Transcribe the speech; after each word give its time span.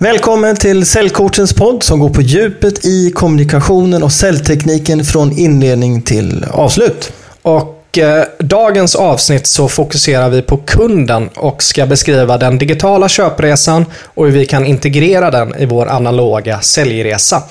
Välkommen 0.00 0.56
till 0.56 0.86
Säljcoachens 0.86 1.54
podd 1.54 1.82
som 1.82 1.98
går 2.00 2.08
på 2.08 2.22
djupet 2.22 2.84
i 2.84 3.10
kommunikationen 3.10 4.02
och 4.02 4.12
säljtekniken 4.12 5.04
från 5.04 5.32
inledning 5.32 6.02
till 6.02 6.44
avslut. 6.50 7.12
Och 7.42 7.98
eh, 7.98 8.24
dagens 8.38 8.94
avsnitt 8.94 9.46
så 9.46 9.68
fokuserar 9.68 10.30
vi 10.30 10.42
på 10.42 10.56
kunden 10.56 11.28
och 11.28 11.62
ska 11.62 11.86
beskriva 11.86 12.38
den 12.38 12.58
digitala 12.58 13.08
köpresan 13.08 13.84
och 14.14 14.26
hur 14.26 14.32
vi 14.32 14.46
kan 14.46 14.66
integrera 14.66 15.30
den 15.30 15.54
i 15.58 15.66
vår 15.66 15.86
analoga 15.88 16.60
säljresa. 16.60 17.42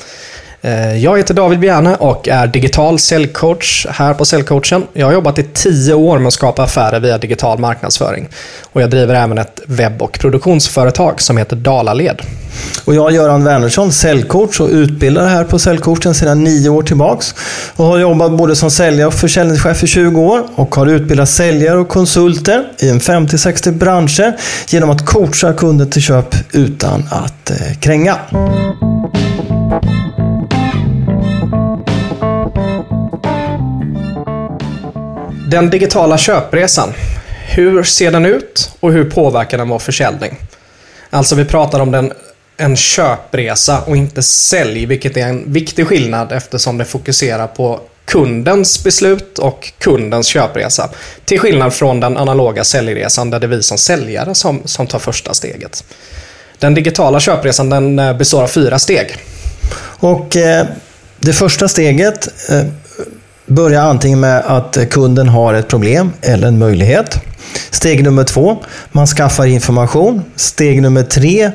Eh, 0.62 0.98
jag 0.98 1.18
heter 1.18 1.34
David 1.34 1.60
Bjerne 1.60 1.96
och 1.96 2.28
är 2.28 2.48
digital 2.48 3.00
säljcoach 3.00 3.86
här 3.90 4.14
på 4.14 4.26
Säljcoachen. 4.26 4.84
Jag 4.94 5.06
har 5.06 5.14
jobbat 5.14 5.40
i 5.40 5.44
tio 5.44 5.94
år 5.94 6.20
med 6.20 6.28
att 6.28 6.34
skapa 6.34 6.64
affärer 6.64 7.00
via 7.00 7.18
digital 7.18 7.60
marknadsföring. 7.60 8.28
Och 8.74 8.82
jag 8.82 8.90
driver 8.90 9.16
även 9.16 9.38
ett 9.38 9.60
webb 9.66 10.02
och 10.02 10.20
produktionsföretag 10.20 11.22
som 11.22 11.38
heter 11.38 11.56
Dalaled. 11.56 12.22
Och 12.86 12.96
jag 12.96 13.12
är 13.12 13.16
Göran 13.16 13.44
Wernersson, 13.44 13.92
säljcoach 13.92 14.60
och 14.60 14.70
utbildare 14.70 15.28
här 15.28 15.44
på 15.44 15.60
Säljcoachen 15.60 16.14
sedan 16.14 16.44
nio 16.44 16.70
år 16.70 16.84
tillbaks. 16.84 17.36
Och 17.76 17.86
har 17.86 17.98
jobbat 17.98 18.32
både 18.32 18.56
som 18.56 18.72
säljare 18.72 19.08
och 19.08 19.14
försäljningschef 19.14 19.84
i 19.84 19.88
20 19.88 20.22
år 20.22 20.44
och 20.56 20.76
har 20.76 20.88
utbildat 20.88 21.30
säljare 21.30 21.78
och 21.78 21.90
konsulter 21.90 22.64
i 22.80 22.90
en 22.90 23.00
50-60 23.00 23.72
branscher 23.72 24.38
genom 24.68 24.90
att 24.90 25.06
coacha 25.06 25.54
kunder 25.54 25.86
till 25.86 26.02
köp 26.02 26.36
utan 26.52 27.04
att 27.12 27.52
eh, 27.52 27.80
kränga. 27.80 28.18
Den 35.50 35.70
digitala 35.70 36.18
köpresan. 36.18 36.94
Hur 37.48 37.84
ser 37.84 38.12
den 38.12 38.26
ut 38.26 38.72
och 38.80 38.92
hur 38.92 39.10
påverkar 39.10 39.58
den 39.58 39.70
vår 39.70 39.80
försäljning? 39.80 40.38
Alltså 41.10 41.36
vi 41.36 41.46
pratar 41.46 41.80
om 41.80 41.92
den, 41.92 42.14
en 42.58 42.76
köpresa 42.76 43.82
och 43.82 43.98
inte 43.98 44.24
sälj, 44.24 44.86
vilket 44.86 45.18
är 45.18 45.28
en 45.28 45.54
viktig 45.54 45.88
skillnad 45.88 46.32
eftersom 46.32 46.78
det 46.78 46.86
fokuserar 46.86 47.48
på 47.48 47.80
kundens 48.06 48.84
beslut 48.84 49.40
och 49.40 49.72
kundens 49.78 50.28
köpresa. 50.28 50.90
Till 51.26 51.40
skillnad 51.40 51.74
från 51.74 52.00
den 52.00 52.18
analoga 52.18 52.64
säljresan 52.64 53.30
där 53.30 53.40
det 53.40 53.46
är 53.46 53.50
vi 53.50 53.64
som 53.64 53.78
säljare 53.78 54.36
som, 54.36 54.62
som 54.66 54.88
tar 54.88 55.00
första 55.00 55.34
steget. 55.34 55.84
Den 56.60 56.74
digitala 56.74 57.20
köpresan 57.20 57.70
den 57.70 58.00
eh, 58.00 58.14
består 58.14 58.44
av 58.44 58.48
fyra 58.48 58.80
steg. 58.80 59.18
Och 60.00 60.36
eh, 60.36 60.66
Det 61.20 61.34
första 61.34 61.68
steget 61.68 62.50
eh, 62.50 62.66
Börja 63.48 63.82
antingen 63.82 64.20
med 64.20 64.44
att 64.46 64.78
kunden 64.90 65.28
har 65.30 65.54
ett 65.54 65.68
problem 65.68 66.12
eller 66.22 66.48
en 66.48 66.60
möjlighet. 66.60 67.20
Steg 67.70 68.04
nummer 68.04 68.24
två, 68.24 68.58
man 68.92 69.08
skaffar 69.08 69.46
information. 69.46 70.24
Steg 70.36 70.82
nummer 70.82 71.04
tre, 71.04 71.52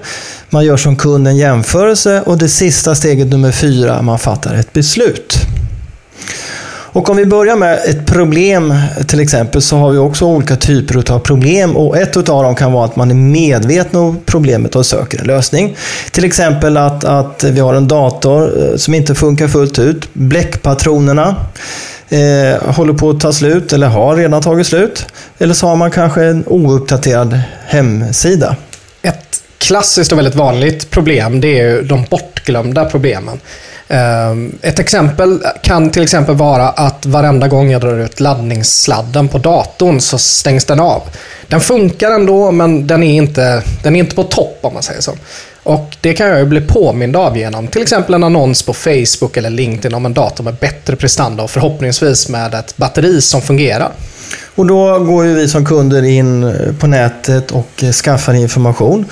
man 0.51 0.65
gör 0.65 0.77
som 0.77 0.97
kunden 0.97 1.37
jämförelse. 1.37 2.23
Och 2.27 2.39
det 2.39 2.49
sista 2.49 2.95
steget 2.95 3.29
nummer 3.29 3.53
fyra, 3.53 4.03
man 4.03 4.19
fattar 4.19 4.55
ett 4.55 4.73
beslut. 4.73 5.39
Och 6.93 7.11
om 7.11 7.17
vi 7.17 7.27
börjar 7.27 7.57
med 7.57 7.75
ett 7.75 8.07
problem 8.07 8.75
till 9.07 9.21
exempel 9.21 9.63
så 9.63 9.77
har 9.77 9.91
vi 9.91 9.99
också 9.99 10.25
olika 10.25 10.57
typer 10.57 11.13
av 11.13 11.19
problem 11.19 11.77
och 11.77 11.97
ett 11.97 12.17
av 12.17 12.43
dem 12.43 12.55
kan 12.55 12.73
vara 12.73 12.85
att 12.85 12.97
man 12.97 13.11
är 13.11 13.15
medveten 13.15 14.01
om 14.01 14.21
problemet 14.27 14.77
och 14.77 14.87
söker 14.87 15.21
en 15.21 15.27
lösning. 15.27 15.77
Till 16.11 16.25
exempel 16.25 16.77
att, 16.77 17.05
att 17.05 17.45
vi 17.45 17.61
har 17.61 17.75
en 17.75 17.89
dator 17.89 18.71
eh, 18.71 18.77
som 18.77 18.95
inte 18.95 19.15
funkar 19.15 19.49
fullt 19.49 19.79
ut. 19.79 20.15
Bläckpatronerna 20.15 21.37
eh, 22.09 22.75
håller 22.75 22.93
på 22.93 23.11
att 23.11 23.21
ta 23.21 23.33
slut 23.33 23.73
eller 23.73 23.87
har 23.87 24.17
redan 24.17 24.43
tagit 24.43 24.67
slut. 24.67 25.07
Eller 25.39 25.55
så 25.55 25.67
har 25.67 25.77
man 25.77 25.91
kanske 25.91 26.25
en 26.25 26.45
ouppdaterad 26.47 27.41
hemsida. 27.67 28.57
Ett 29.03 29.43
klassiskt 29.59 30.13
och 30.13 30.19
väldigt 30.19 30.35
vanligt 30.35 30.91
problem 30.91 31.41
det 31.41 31.61
är 31.61 31.83
de 31.83 32.05
bortglömda 32.11 32.85
problemen. 32.85 33.41
Ehm, 33.93 34.59
ett 34.63 34.79
exempel 34.79 35.41
kan 35.63 35.91
till 35.91 36.03
exempel 36.03 36.35
vara 36.35 36.69
att 36.69 37.07
varenda 37.07 37.49
gång 37.49 37.71
jag 37.71 37.81
drar 37.81 37.99
ut 37.99 38.21
laddningssladden 38.21 39.29
på 39.29 39.39
datorn 39.39 40.01
så 40.01 40.19
stängs 40.19 40.65
den 40.65 40.81
av. 40.81 41.03
Den 41.47 41.61
funkar 41.61 42.11
ändå, 42.11 42.51
men 42.51 42.87
den 42.87 43.03
är 43.03 43.15
inte, 43.17 43.63
den 43.83 43.97
är 43.97 44.01
inte 44.01 44.15
på 44.15 44.23
topp 44.23 44.59
om 44.61 44.75
man 44.75 44.83
säger 44.83 45.01
så. 45.01 45.13
Och 45.63 45.97
Det 46.01 46.13
kan 46.13 46.27
jag 46.29 46.39
ju 46.39 46.45
bli 46.45 46.61
påmind 46.61 47.17
av 47.17 47.39
genom 47.39 47.69
till 47.69 47.83
exempel 47.83 48.15
en 48.15 48.25
annons 48.25 48.63
på 48.63 48.75
Facebook 48.75 49.37
eller 49.37 49.51
LinkedIn 49.51 49.95
om 49.95 50.07
en 50.07 50.15
dator 50.15 50.45
med 50.45 50.55
bättre 50.55 50.97
prestanda 50.97 51.43
och 51.43 51.51
förhoppningsvis 51.51 52.29
med 52.29 52.55
ett 52.55 52.77
batteri 52.77 53.21
som 53.21 53.43
fungerar. 53.43 53.93
Och 54.55 54.67
Då 54.67 54.99
går 54.99 55.25
ju 55.25 55.35
vi 55.35 55.49
som 55.49 55.67
kunder 55.67 56.03
in 56.03 56.55
på 56.81 56.87
nätet 56.87 57.51
och 57.51 57.85
skaffar 58.05 58.35
information 58.35 59.07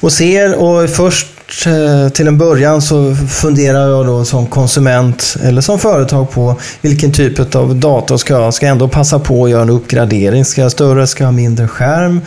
och 0.00 0.12
ser 0.12 0.54
och 0.54 0.90
först 0.90 1.26
Eh, 1.66 2.08
till 2.08 2.26
en 2.26 2.38
början 2.38 2.82
så 2.82 3.14
funderar 3.14 3.88
jag 3.88 4.06
då 4.06 4.24
som 4.24 4.46
konsument 4.46 5.36
eller 5.42 5.60
som 5.60 5.78
företag 5.78 6.30
på 6.30 6.56
vilken 6.80 7.12
typ 7.12 7.54
av 7.56 7.76
dator 7.76 8.16
ska 8.16 8.34
jag 8.34 8.54
Ska 8.54 8.66
jag 8.66 8.72
ändå 8.72 8.88
passa 8.88 9.18
på 9.18 9.44
att 9.44 9.50
göra 9.50 9.62
en 9.62 9.70
uppgradering? 9.70 10.44
Ska 10.44 10.60
jag 10.60 10.72
större? 10.72 11.06
Ska 11.06 11.24
jag 11.24 11.28
ha 11.28 11.32
mindre 11.32 11.68
skärm? 11.68 12.20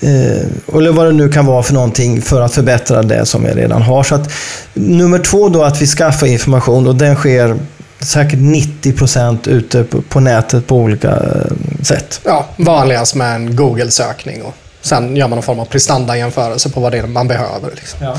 Eh, 0.00 0.76
eller 0.78 0.92
vad 0.92 1.06
det 1.06 1.12
nu 1.12 1.28
kan 1.28 1.46
vara 1.46 1.62
för 1.62 1.74
någonting 1.74 2.22
för 2.22 2.40
att 2.40 2.54
förbättra 2.54 3.02
det 3.02 3.26
som 3.26 3.44
jag 3.44 3.56
redan 3.56 3.82
har. 3.82 4.02
Så 4.02 4.14
att, 4.14 4.30
nummer 4.74 5.18
två 5.18 5.48
då 5.48 5.64
att 5.64 5.82
vi 5.82 5.86
skaffar 5.86 6.26
information 6.26 6.86
och 6.86 6.94
den 6.94 7.16
sker 7.16 7.56
säkert 8.00 8.38
90 8.38 8.92
procent 8.92 9.46
ute 9.46 9.84
på, 9.84 10.02
på, 10.02 10.20
nätet 10.20 10.66
på 10.66 10.76
olika 10.76 11.08
eh, 11.08 11.82
sätt. 11.82 12.20
Ja, 12.24 12.46
vanligast 12.56 13.14
med 13.14 13.34
en 13.34 13.56
Google-sökning. 13.56 14.42
Och 14.42 14.54
sen 14.80 15.16
gör 15.16 15.28
man 15.28 15.36
någon 15.36 15.42
form 15.42 15.60
av 15.60 15.64
prestanda-jämförelse 15.64 16.70
på 16.70 16.80
vad 16.80 16.92
det 16.92 16.98
är 16.98 17.06
man 17.06 17.28
behöver. 17.28 17.70
Liksom. 17.74 17.98
Ja. 18.02 18.16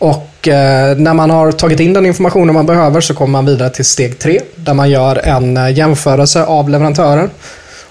Och 0.00 0.48
eh, 0.48 0.96
när 0.96 1.14
man 1.14 1.30
har 1.30 1.52
tagit 1.52 1.80
in 1.80 1.92
den 1.92 2.06
informationen 2.06 2.54
man 2.54 2.66
behöver 2.66 3.00
så 3.00 3.14
kommer 3.14 3.32
man 3.32 3.46
vidare 3.46 3.70
till 3.70 3.84
steg 3.84 4.18
tre 4.18 4.40
där 4.56 4.74
man 4.74 4.90
gör 4.90 5.16
en 5.16 5.56
eh, 5.56 5.78
jämförelse 5.78 6.44
av 6.44 6.70
leverantörer. 6.70 7.28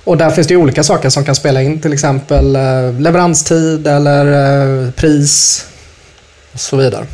Och 0.03 0.17
där 0.17 0.29
finns 0.29 0.47
det 0.47 0.55
olika 0.55 0.83
saker 0.83 1.09
som 1.09 1.25
kan 1.25 1.35
spela 1.35 1.61
in, 1.61 1.81
till 1.81 1.93
exempel 1.93 2.55
eh, 2.55 2.93
leveranstid 2.99 3.87
eller 3.87 4.25
eh, 4.85 4.91
pris 4.91 5.65
och 6.53 6.59
så 6.59 6.77
vidare. 6.77 7.05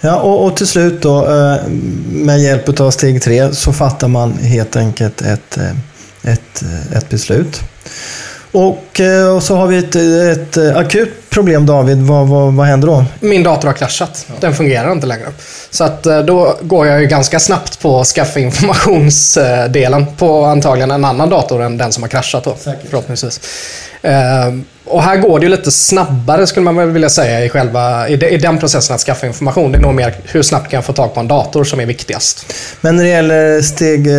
Ja, 0.00 0.16
och, 0.20 0.46
och, 0.46 0.56
till 0.56 0.66
slut 0.66 1.02
då 1.02 1.26
eh, 1.26 1.68
med 2.08 2.42
hjälp 2.42 2.80
av 2.80 2.90
steg 2.90 3.22
tre 3.22 3.54
så 3.54 3.72
fattar 3.72 4.08
man 4.08 4.32
helt 4.32 4.76
enkelt 4.76 5.20
ett, 5.20 5.56
eh, 5.56 6.32
ett, 6.32 6.62
eh, 6.62 6.96
ett 6.96 7.08
beslut. 7.08 7.60
Och, 8.52 9.00
eh, 9.00 9.36
och 9.36 9.42
så 9.42 9.56
har 9.56 9.66
vi 9.66 9.78
ett, 9.78 9.96
ett 10.38 10.56
eh, 10.56 10.76
akut 10.76 11.30
problem 11.30 11.66
David. 11.66 11.98
Vad, 11.98 12.28
vad, 12.28 12.54
vad 12.54 12.66
händer 12.66 12.88
då? 12.88 13.04
Min 13.20 13.42
dator 13.42 13.68
har 13.68 13.74
kraschat. 13.74 14.26
Den 14.40 14.54
fungerar 14.54 14.92
inte 14.92 15.06
längre. 15.06 15.26
Så 15.70 15.84
att 15.84 16.06
eh, 16.06 16.18
då 16.18 16.56
går 16.60 16.86
jag 16.86 17.00
ju 17.00 17.06
ganska 17.06 17.40
snabbt 17.40 17.80
på 17.80 18.04
skaffa 18.04 18.40
informationsdelen 18.40 20.06
på 20.16 20.44
antagligen 20.44 20.90
en 20.90 21.04
annan 21.04 21.28
dator 21.28 21.62
än 21.62 21.78
den 21.78 21.92
som 21.92 22.02
har 22.02 22.10
kraschat 22.10 22.44
då. 22.44 22.56
Säkert. 22.58 22.90
Förhoppningsvis. 22.90 23.40
Och 24.88 25.02
här 25.02 25.16
går 25.16 25.38
det 25.40 25.46
ju 25.46 25.50
lite 25.50 25.70
snabbare 25.70 26.46
skulle 26.46 26.64
man 26.64 26.76
väl 26.76 26.90
vilja 26.90 27.08
säga 27.08 27.44
i, 27.44 27.48
själva, 27.48 28.08
i, 28.08 28.36
den 28.36 28.58
processen 28.58 28.94
att 28.94 29.00
skaffa 29.00 29.26
information. 29.26 29.72
Det 29.72 29.78
är 29.78 29.82
nog 29.82 29.94
mer 29.94 30.14
hur 30.24 30.42
snabbt 30.42 30.70
kan 30.70 30.78
jag 30.78 30.84
få 30.84 30.92
tag 30.92 31.14
på 31.14 31.20
en 31.20 31.28
dator 31.28 31.64
som 31.64 31.80
är 31.80 31.86
viktigast. 31.86 32.54
Men 32.80 32.96
när 32.96 33.02
det 33.02 33.08
gäller 33.08 33.60
steg, 33.60 34.06
eh, 34.06 34.14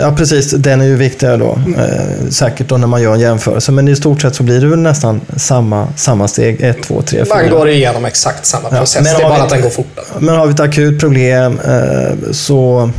ja 0.00 0.14
precis, 0.16 0.50
den 0.50 0.80
är 0.80 0.84
ju 0.84 0.96
viktigare 0.96 1.36
då. 1.36 1.58
Mm. 1.66 2.30
säkert 2.30 2.68
då 2.68 2.76
när 2.76 2.86
man 2.86 3.02
gör 3.02 3.14
en 3.14 3.20
jämförelse. 3.20 3.72
Men 3.72 3.88
i 3.88 3.96
stort 3.96 4.22
sett 4.22 4.34
så 4.34 4.42
blir 4.42 4.60
det 4.60 4.66
väl 4.66 4.78
nästan 4.78 5.20
samma, 5.36 5.88
samma 5.96 6.28
steg. 6.28 6.60
1, 6.60 6.82
2, 6.82 7.02
3, 7.02 7.24
4. 7.24 7.34
Man 7.34 7.50
går 7.50 7.68
igenom 7.68 8.04
exakt 8.04 8.46
samma 8.46 8.68
process. 8.68 9.08
Ja, 9.12 9.18
det 9.18 9.24
är 9.24 9.28
bara 9.28 9.36
ett, 9.36 9.42
att 9.42 9.50
den 9.50 9.62
går 9.62 9.70
fortare. 9.70 10.04
Men 10.18 10.36
har 10.36 10.46
vi 10.46 10.52
ett 10.52 10.60
akut 10.60 11.00
problem 11.00 11.60
eh, 11.66 12.32
så 12.32 12.90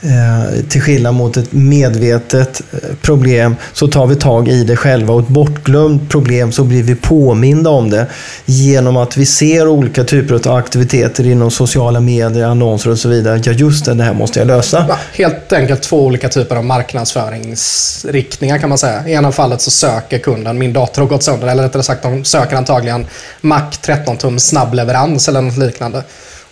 Eh, 0.00 0.60
till 0.68 0.80
skillnad 0.80 1.14
mot 1.14 1.36
ett 1.36 1.52
medvetet 1.52 2.62
eh, 2.72 2.78
problem 3.02 3.56
så 3.72 3.88
tar 3.88 4.06
vi 4.06 4.16
tag 4.16 4.48
i 4.48 4.64
det 4.64 4.76
själva 4.76 5.14
och 5.14 5.20
ett 5.20 5.28
bortglömt 5.28 6.10
problem 6.10 6.52
så 6.52 6.64
blir 6.64 6.82
vi 6.82 6.94
påminda 6.94 7.70
om 7.70 7.90
det 7.90 8.06
genom 8.44 8.96
att 8.96 9.16
vi 9.16 9.26
ser 9.26 9.68
olika 9.68 10.04
typer 10.04 10.48
av 10.48 10.56
aktiviteter 10.56 11.26
inom 11.26 11.50
sociala 11.50 12.00
medier, 12.00 12.46
annonser 12.46 12.90
och 12.90 12.98
så 12.98 13.08
vidare. 13.08 13.40
Ja, 13.44 13.52
just 13.52 13.84
det, 13.84 13.94
det 13.94 14.04
här 14.04 14.14
måste 14.14 14.38
jag 14.38 14.46
lösa. 14.46 14.84
Ja, 14.88 14.98
helt 15.12 15.52
enkelt 15.52 15.82
två 15.82 16.06
olika 16.06 16.28
typer 16.28 16.56
av 16.56 16.64
marknadsföringsriktningar 16.64 18.58
kan 18.58 18.68
man 18.68 18.78
säga. 18.78 19.08
I 19.08 19.12
ena 19.12 19.32
fallet 19.32 19.60
så 19.60 19.70
söker 19.70 20.18
kunden, 20.18 20.58
min 20.58 20.72
dator 20.72 21.02
har 21.02 21.08
gått 21.08 21.22
sönder, 21.22 21.48
eller 21.48 21.62
rättare 21.62 21.82
sagt 21.82 22.02
de 22.02 22.24
söker 22.24 22.56
antagligen 22.56 23.06
Mac 23.40 23.70
13 23.82 24.16
tum 24.16 24.38
snabbleverans 24.38 25.28
eller 25.28 25.40
något 25.40 25.56
liknande. 25.56 26.02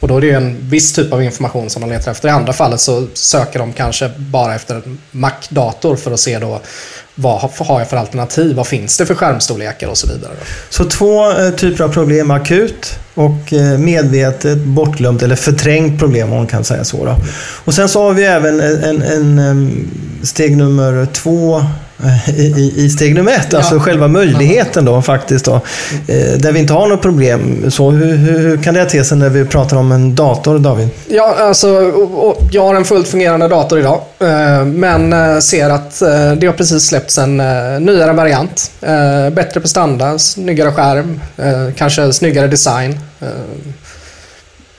Och 0.01 0.09
då 0.09 0.17
är 0.17 0.21
det 0.21 0.27
ju 0.27 0.33
en 0.33 0.57
viss 0.69 0.93
typ 0.93 1.13
av 1.13 1.23
information 1.23 1.71
som 1.71 1.83
de 1.83 1.91
letar 1.91 2.11
efter. 2.11 2.29
I 2.29 2.33
andra 2.33 2.53
fallet 2.53 2.81
så 2.81 3.07
söker 3.15 3.59
de 3.59 3.73
kanske 3.73 4.11
bara 4.17 4.55
efter 4.55 4.75
en 4.75 4.99
Mac-dator 5.11 5.97
för 5.97 6.11
att 6.11 6.21
se 6.21 6.39
då 6.39 6.61
vad 7.19 7.41
har 7.41 7.79
jag 7.81 7.89
för 7.89 7.97
alternativ? 7.97 8.57
Vad 8.57 8.67
finns 8.67 8.99
det 8.99 9.07
för 9.07 9.15
skärmstorlekar 9.15 9.89
och 9.89 9.99
så 9.99 10.07
vidare. 10.07 10.33
Så 10.71 10.85
två 10.85 11.31
eh, 11.31 11.51
typer 11.51 11.85
av 11.85 11.89
problem, 11.89 12.31
akut 12.31 12.99
och 13.15 13.53
eh, 13.53 13.79
medvetet 13.79 14.59
bortglömt 14.59 15.23
eller 15.23 15.37
förträngt 15.37 15.99
problem 15.99 16.33
om 16.33 16.37
man 16.37 16.47
kan 16.47 16.65
säga 16.65 16.85
så. 16.85 17.05
Då. 17.05 17.17
Och 17.65 17.75
sen 17.75 17.89
så 17.89 18.03
har 18.03 18.13
vi 18.13 18.25
även 18.25 18.61
en, 18.61 18.83
en, 18.83 19.03
en 19.03 19.39
ehm, 19.39 19.91
steg 20.23 20.57
nummer 20.57 21.07
två 21.13 21.65
i, 22.37 22.73
i 22.77 22.89
steg 22.91 23.15
nummer 23.15 23.33
ett, 23.33 23.47
Ja. 23.51 23.59
alltså 23.59 23.79
själva 23.79 24.09
möjligheten 24.09 24.85
då 24.85 25.03
faktiskt. 25.03 25.45
Då, 25.45 25.55
eh, 25.55 26.39
där 26.39 26.53
vi 26.53 26.59
inte 26.61 26.73
har 26.73 26.87
något 26.89 27.03
problem. 27.03 27.71
Så 27.71 27.91
hur, 27.91 28.17
hur, 28.17 28.57
kan 28.63 28.75
det 28.75 28.85
te 28.85 29.05
sig 29.05 29.19
när 29.19 29.29
vi 29.29 29.45
pratar 29.45 29.77
om 29.77 29.93
en 29.93 30.15
dator, 30.15 30.59
David? 30.59 30.89
Ja, 31.09 31.35
alltså, 31.39 31.93
jag 32.51 32.63
har 32.63 32.75
en 32.75 32.85
fullt 32.85 33.09
fungerande 33.09 33.49
dator 33.49 33.79
idag. 33.79 34.01
eh, 34.19 34.65
Men 34.65 35.13
eh, 35.13 35.39
ser 35.39 35.71
att 35.71 35.99
det 36.41 36.47
har 36.47 36.53
precis 36.53 36.87
släppts 36.87 37.19
en 37.19 37.37
nyare 37.85 38.13
variant. 38.13 38.71
Bättre 39.33 39.61
prestanda, 39.61 40.19
snyggare 40.19 40.73
skärm, 40.73 41.21
kanske 41.77 42.13
snyggare 42.13 42.47
design. 42.47 42.99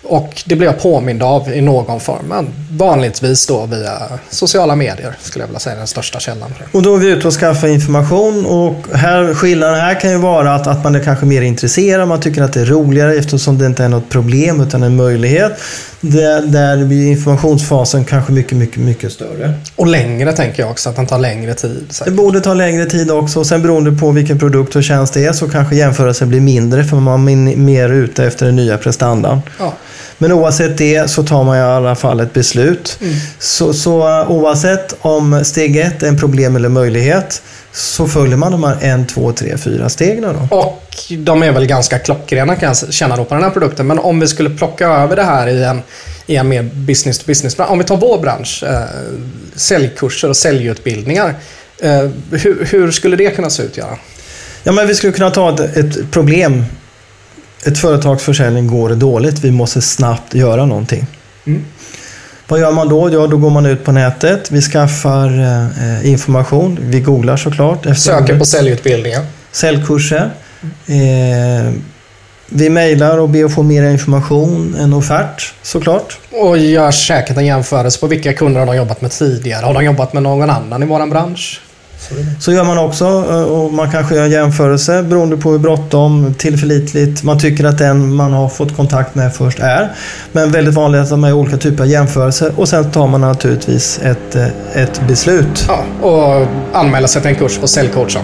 Och 0.09 0.44
det 0.45 0.56
blir 0.56 0.68
jag 0.68 0.81
påmind 0.81 1.24
av 1.24 1.50
i 1.54 1.62
någon 1.62 2.00
form. 2.00 2.25
Men 2.30 2.48
vanligtvis 2.71 3.48
då 3.48 3.65
via 3.65 4.01
sociala 4.30 4.75
medier 4.75 5.18
skulle 5.21 5.44
jag 5.44 5.48
vilja 5.48 5.59
säga 5.59 5.74
är 5.74 5.77
den 5.77 5.88
största 5.88 6.19
källan. 6.19 6.54
det. 6.59 6.77
Och 6.77 6.83
då 6.83 6.95
är 6.95 7.00
vi 7.00 7.07
ute 7.07 7.27
och 7.27 7.33
skaffar 7.33 7.68
information 7.68 8.45
och 8.45 8.98
här, 8.98 9.33
skillnaden 9.33 9.75
här 9.75 10.00
kan 10.00 10.12
ju 10.12 10.18
vara 10.18 10.56
att, 10.56 10.68
att 10.68 10.83
man 10.83 10.95
är 10.95 11.04
kanske 11.04 11.25
mer 11.25 11.42
intresserad, 11.42 12.07
man 12.07 12.19
tycker 12.19 12.42
att 12.42 12.54
det 12.54 12.62
är 12.62 12.65
roligare 12.65 13.15
eftersom 13.15 13.57
det 13.57 13.65
inte 13.65 13.83
är 13.83 13.89
något 13.89 14.09
problem 14.09 14.62
utan 14.62 14.83
en 14.83 14.95
möjlighet. 14.95 15.51
Där, 16.01 16.42
där 16.42 16.86
blir 16.86 17.07
informationsfasen 17.07 18.06
kanske 18.06 18.31
mycket, 18.31 18.57
mycket, 18.57 18.77
mycket 18.77 19.12
större. 19.12 19.53
Och 19.75 19.88
längre 19.88 20.33
tänker 20.33 20.63
jag 20.63 20.71
också, 20.71 20.89
att 20.89 20.95
den 20.95 21.07
tar 21.07 21.19
längre 21.19 21.53
tid. 21.53 21.86
Det 21.88 21.94
säkert. 21.94 22.13
borde 22.13 22.39
ta 22.39 22.53
längre 22.53 22.86
tid 22.86 23.12
också. 23.12 23.44
Sen 23.44 23.62
beroende 23.62 23.92
på 23.92 24.12
vilken 24.12 24.39
produkt 24.39 24.75
och 24.75 24.83
tjänst 24.83 25.13
det 25.13 25.25
är 25.25 25.33
så 25.33 25.50
kanske 25.50 25.75
jämförelsen 25.75 26.30
blir 26.30 26.42
mindre 26.42 26.83
för 26.83 26.98
man 26.98 27.30
är 27.30 27.56
mer 27.56 27.89
ute 27.89 28.25
efter 28.25 28.45
den 28.45 28.56
nya 28.56 28.77
prestandan. 28.77 29.42
Ja. 29.60 29.74
Men 30.17 30.31
oavsett 30.31 30.77
det 30.77 31.09
så 31.09 31.23
tar 31.23 31.43
man 31.43 31.57
i 31.57 31.61
alla 31.61 31.95
fall 31.95 32.19
ett 32.19 32.33
beslut. 32.33 32.99
Så, 33.39 33.73
så 33.73 34.21
uh, 34.21 34.31
oavsett 34.31 34.95
om 35.01 35.45
steg 35.45 35.77
ett 35.77 36.03
är 36.03 36.07
en 36.07 36.17
problem 36.17 36.55
eller 36.55 36.69
möjlighet 36.69 37.41
så 37.71 38.07
följer 38.07 38.37
man 38.37 38.51
de 38.51 38.63
här 38.63 38.77
en, 38.81 39.07
två, 39.07 39.31
tre, 39.31 39.57
fyra 39.57 39.89
stegen 39.89 40.21
då. 40.21 40.57
Och 40.57 40.83
de 41.17 41.43
är 41.43 41.51
väl 41.51 41.65
ganska 41.65 41.99
klockrena 41.99 42.55
kan 42.55 42.67
jag 42.67 42.93
känna 42.93 43.15
då 43.15 43.25
på 43.25 43.33
den 43.33 43.43
här 43.43 43.51
produkten. 43.51 43.87
Men 43.87 43.99
om 43.99 44.19
vi 44.19 44.27
skulle 44.27 44.49
plocka 44.49 44.87
över 44.87 45.15
det 45.15 45.23
här 45.23 45.47
i 45.47 45.63
en, 45.63 45.81
i 46.25 46.35
en 46.35 46.47
mer 46.47 46.63
business 46.63 47.19
to 47.19 47.23
business 47.27 47.59
Om 47.59 47.77
vi 47.77 47.83
tar 47.83 47.97
vår 47.97 48.19
bransch, 48.19 48.63
eh, 48.63 48.83
säljkurser 49.55 50.29
och 50.29 50.37
säljutbildningar. 50.37 51.35
Eh, 51.79 52.09
hur, 52.31 52.67
hur 52.71 52.91
skulle 52.91 53.15
det 53.15 53.29
kunna 53.29 53.49
se 53.49 53.63
ut, 53.63 53.77
Göran? 53.77 53.97
Ja, 54.63 54.71
men 54.71 54.87
vi 54.87 54.95
skulle 54.95 55.13
kunna 55.13 55.29
ta 55.29 55.53
ett, 55.53 55.77
ett 55.77 56.11
problem. 56.11 56.65
Ett 57.65 57.77
företags 57.77 58.24
försäljning 58.24 58.68
går 58.68 58.89
dåligt. 58.89 59.39
Vi 59.39 59.51
måste 59.51 59.81
snabbt 59.81 60.33
göra 60.33 60.65
någonting. 60.65 61.07
Mm. 61.48 61.65
Vad 62.48 62.59
gör 62.59 62.71
man 62.71 62.89
då? 62.89 63.13
Ja, 63.13 63.27
då 63.27 63.38
går 63.38 63.50
man 63.50 63.65
ut 63.65 63.83
på 63.83 63.92
nätet. 63.92 64.51
Vi 64.51 64.62
skaffar 64.62 65.39
eh, 65.39 66.09
information. 66.12 66.77
Vi 66.81 67.00
googlar 67.00 67.38
såklart. 67.38 67.86
Efter 67.86 67.94
Söker 67.94 68.39
på 68.39 68.45
säljutbildningar. 68.45 69.25
säljkurser. 69.51 70.31
Eh, 70.88 71.74
vi 72.50 72.69
mejlar 72.69 73.18
och 73.18 73.30
ber 73.30 73.45
att 73.45 73.54
få 73.54 73.63
mer 73.63 73.83
information, 73.83 74.75
en 74.80 74.94
offert 74.94 75.53
såklart. 75.62 76.18
Och 76.31 76.57
gör 76.57 76.92
säkert 76.92 77.38
en 77.38 77.45
jämförelse 77.45 78.00
på 78.00 78.07
vilka 78.07 78.33
kunder 78.33 78.60
har 78.60 78.68
de 78.68 78.75
jobbat 78.75 79.01
med 79.01 79.12
tidigare. 79.12 79.65
Har 79.65 79.74
de 79.74 79.86
jobbat 79.86 80.13
med 80.13 80.24
någon 80.24 80.50
annan 80.50 80.83
i 80.83 80.86
vår 80.86 81.07
bransch? 81.07 81.62
Så 82.39 82.51
gör 82.51 82.63
man 82.63 82.77
också 82.77 83.06
eh, 83.06 83.42
och 83.42 83.74
man 83.74 83.92
kanske 83.92 84.15
gör 84.15 84.24
en 84.24 84.31
jämförelse 84.31 85.04
beroende 85.04 85.38
på 85.38 85.51
hur 85.51 85.59
bråttom, 85.59 86.33
tillförlitligt 86.38 87.24
man 87.24 87.39
tycker 87.39 87.63
att 87.63 87.77
den 87.77 88.13
man 88.13 88.33
har 88.33 88.50
fått 88.50 88.75
kontakt 88.75 89.15
med 89.15 89.36
först 89.36 89.59
är. 89.59 89.92
Men 90.31 90.51
väldigt 90.51 90.74
vanligt 90.74 91.01
att 91.01 91.09
de 91.09 91.24
är 91.24 91.33
olika 91.33 91.57
typer 91.57 91.83
av 91.83 91.89
jämförelser 91.89 92.51
och 92.56 92.69
sen 92.69 92.92
tar 92.92 93.07
man 93.07 93.21
naturligtvis 93.21 94.00
ett, 94.04 94.36
eh, 94.36 94.81
ett 94.83 95.01
beslut. 95.07 95.65
Ja, 95.68 96.07
och 96.07 96.48
anmäla 96.74 97.07
sig 97.07 97.21
till 97.21 97.31
en 97.31 97.38
kurs 97.38 97.57
på 97.57 97.68
Säljcoachen. 97.68 98.24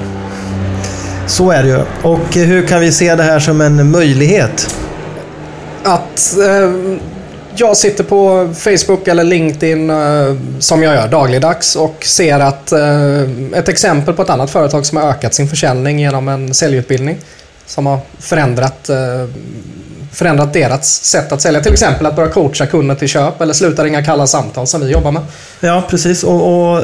Så 1.27 1.51
är 1.51 1.63
det 1.63 1.69
ju. 1.69 1.79
Och 2.01 2.35
hur 2.35 2.67
kan 2.67 2.79
vi 2.79 2.91
se 2.91 3.15
det 3.15 3.23
här 3.23 3.39
som 3.39 3.61
en 3.61 3.91
möjlighet? 3.91 4.75
att 5.83 6.37
eh, 6.37 6.69
jag 7.55 7.77
sitter 7.77 8.03
på 8.03 8.49
Facebook 8.57 9.07
eller 9.07 9.23
LinkedIn 9.23 9.89
eh, 9.89 10.35
som 10.59 10.83
jag 10.83 10.95
gör 10.95 11.07
dagligdags 11.07 11.75
och 11.75 12.05
ser 12.05 12.39
att 12.39 12.71
eh, 12.71 13.21
ett 13.53 13.69
exempel 13.69 14.13
på 14.13 14.21
ett 14.21 14.29
annat 14.29 14.51
företag 14.51 14.85
som 14.85 14.97
har 14.97 15.09
ökat 15.09 15.33
sin 15.33 15.47
försäljning 15.47 15.99
genom 15.99 16.27
en 16.27 16.53
säljutbildning 16.53 17.17
som 17.65 17.85
har 17.85 17.99
förändrat, 18.19 18.89
eh, 18.89 18.97
förändrat 20.11 20.53
deras 20.53 21.03
sätt 21.03 21.31
att 21.31 21.41
sälja. 21.41 21.61
Till 21.61 21.73
exempel 21.73 22.05
att 22.05 22.15
börja 22.15 22.29
coacha 22.29 22.65
kunder 22.65 22.95
till 22.95 23.07
köp 23.07 23.41
eller 23.41 23.53
sluta 23.53 23.83
ringa 23.83 24.05
kalla 24.05 24.27
samtal 24.27 24.67
som 24.67 24.81
vi 24.81 24.91
jobbar 24.91 25.11
med. 25.11 25.21
Ja, 25.59 25.83
precis. 25.89 26.23
Och, 26.23 26.71
och 26.73 26.83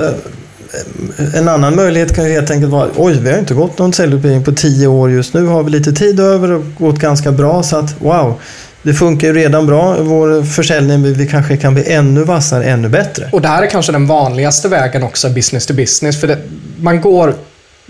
en 1.35 1.47
annan 1.47 1.75
möjlighet 1.75 2.15
kan 2.15 2.25
ju 2.25 2.31
helt 2.31 2.51
enkelt 2.51 2.71
vara 2.71 2.89
oj, 2.95 3.19
vi 3.21 3.31
har 3.31 3.39
inte 3.39 3.53
gått 3.53 3.77
någon 3.77 3.93
säljutbildning 3.93 4.43
på 4.43 4.51
tio 4.51 4.87
år 4.87 5.11
just 5.11 5.33
nu. 5.33 5.45
Har 5.45 5.63
vi 5.63 5.71
lite 5.71 5.91
tid 5.91 6.19
över 6.19 6.51
och 6.51 6.63
gått 6.77 6.99
ganska 6.99 7.31
bra 7.31 7.63
så 7.63 7.77
att 7.77 8.01
wow, 8.01 8.39
det 8.83 8.93
funkar 8.93 9.27
ju 9.27 9.33
redan 9.33 9.65
bra. 9.67 9.95
Vår 10.01 10.43
försäljning, 10.43 11.13
vi- 11.13 11.27
kanske 11.27 11.57
kan 11.57 11.73
bli 11.73 11.91
ännu 11.93 12.23
vassare, 12.23 12.63
ännu 12.65 12.89
bättre. 12.89 13.29
Och 13.31 13.41
det 13.41 13.47
här 13.47 13.63
är 13.63 13.67
kanske 13.67 13.91
den 13.91 14.07
vanligaste 14.07 14.67
vägen 14.67 15.03
också 15.03 15.29
business 15.29 15.65
to 15.65 15.73
business. 15.73 16.19
För 16.19 16.27
det, 16.27 16.37
man 16.79 17.01
går 17.01 17.33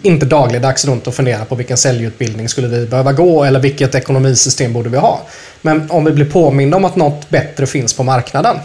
inte 0.02 0.26
dagligdags 0.26 0.86
runt 0.86 1.08
och 1.08 1.14
funderar 1.16 1.46
på 1.46 1.56
vilken 1.56 1.78
säljutbildning 1.78 2.50
skulle 2.50 2.68
vi 2.68 2.86
behöva 2.86 3.14
gå 3.14 3.44
eller 3.44 3.60
vilket 3.60 3.96
ekonomisystem 3.96 4.74
borde 4.74 4.90
vi 4.90 4.98
ha. 4.98 5.22
Men 5.62 5.92
om 5.92 6.06
vi 6.06 6.12
blir 6.12 6.26
påminna 6.26 6.78
om 6.78 6.86
att 6.86 6.96
något 6.96 7.30
bättre 7.30 7.68
finns 7.68 7.94
på 7.94 8.04
marknaden 8.04 8.56